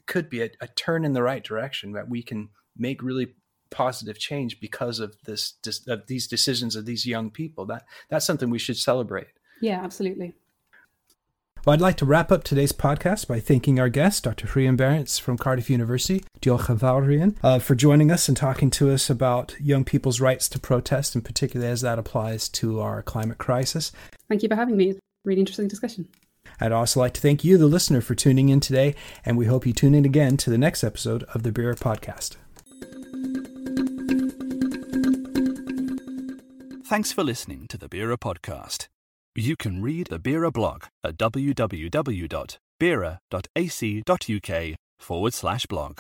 could 0.07 0.31
be 0.31 0.43
a, 0.43 0.51
a 0.61 0.69
turn 0.69 1.05
in 1.05 1.15
the 1.15 1.23
right 1.23 1.43
direction 1.43 1.93
that 1.93 2.09
we 2.09 2.23
can 2.23 2.51
make 2.77 3.03
really 3.03 3.35
positive 3.75 4.19
change 4.19 4.61
because 4.61 5.01
of 5.01 5.17
this 5.25 5.55
of 5.87 6.07
these 6.07 6.27
decisions 6.27 6.77
of 6.77 6.87
these 6.87 7.05
young 7.05 7.31
people. 7.31 7.67
That 7.67 7.85
that's 8.09 8.25
something 8.25 8.49
we 8.49 8.59
should 8.59 8.79
celebrate. 8.79 9.29
Yeah, 9.61 9.83
absolutely. 9.83 10.35
Well, 11.65 11.73
I'd 11.73 11.81
like 11.81 11.97
to 11.97 12.05
wrap 12.05 12.31
up 12.31 12.45
today's 12.45 12.73
podcast 12.73 13.27
by 13.27 13.41
thanking 13.41 13.81
our 13.81 13.89
guest, 13.89 14.25
Dr. 14.25 14.47
Rhian 14.47 14.77
Barrance 14.77 15.19
from 15.19 15.39
Cardiff 15.39 15.71
University, 15.71 16.23
Diolch 16.43 17.35
uh, 17.43 17.59
for 17.59 17.75
joining 17.75 18.11
us 18.11 18.29
and 18.29 18.37
talking 18.37 18.69
to 18.69 18.91
us 18.91 19.09
about 19.09 19.57
young 19.59 19.83
people's 19.83 20.21
rights 20.21 20.47
to 20.51 20.59
protest, 20.59 21.15
and 21.15 21.25
particularly 21.25 21.73
as 21.73 21.81
that 21.81 21.99
applies 21.99 22.51
to 22.51 22.81
our 22.81 23.03
climate 23.03 23.39
crisis. 23.39 23.93
Thank 24.29 24.43
you 24.43 24.49
for 24.51 24.57
having 24.57 24.77
me. 24.77 24.99
Really 25.25 25.41
interesting 25.41 25.69
discussion. 25.69 26.07
I'd 26.61 26.73
also 26.73 27.01
like 27.01 27.15
to 27.15 27.21
thank 27.23 27.45
you, 27.45 27.57
the 27.57 27.67
listener, 27.67 28.03
for 28.03 28.15
tuning 28.15 28.51
in 28.51 28.61
today, 28.61 28.95
and 29.25 29.39
we 29.39 29.47
hope 29.47 29.67
you 29.67 29.73
tune 29.73 29.95
in 29.95 30.05
again 30.05 30.37
to 30.37 30.51
the 30.51 30.59
next 30.59 30.85
episode 30.85 31.23
of 31.33 31.45
the 31.45 31.53
BERA 31.53 31.77
Podcast. 31.77 32.37
Thanks 36.95 37.11
for 37.11 37.25
listening 37.25 37.67
to 37.71 37.77
the 37.77 37.89
BERA 37.89 38.17
podcast. 38.17 38.87
You 39.35 39.57
can 39.57 39.83
read 39.83 40.07
the 40.11 40.21
BERA 40.21 40.53
blog 40.53 40.85
at 41.03 41.17
www.bera.ac.uk 41.17 41.97
forward 45.01 45.35
slash 45.35 45.67
blog. 45.67 45.99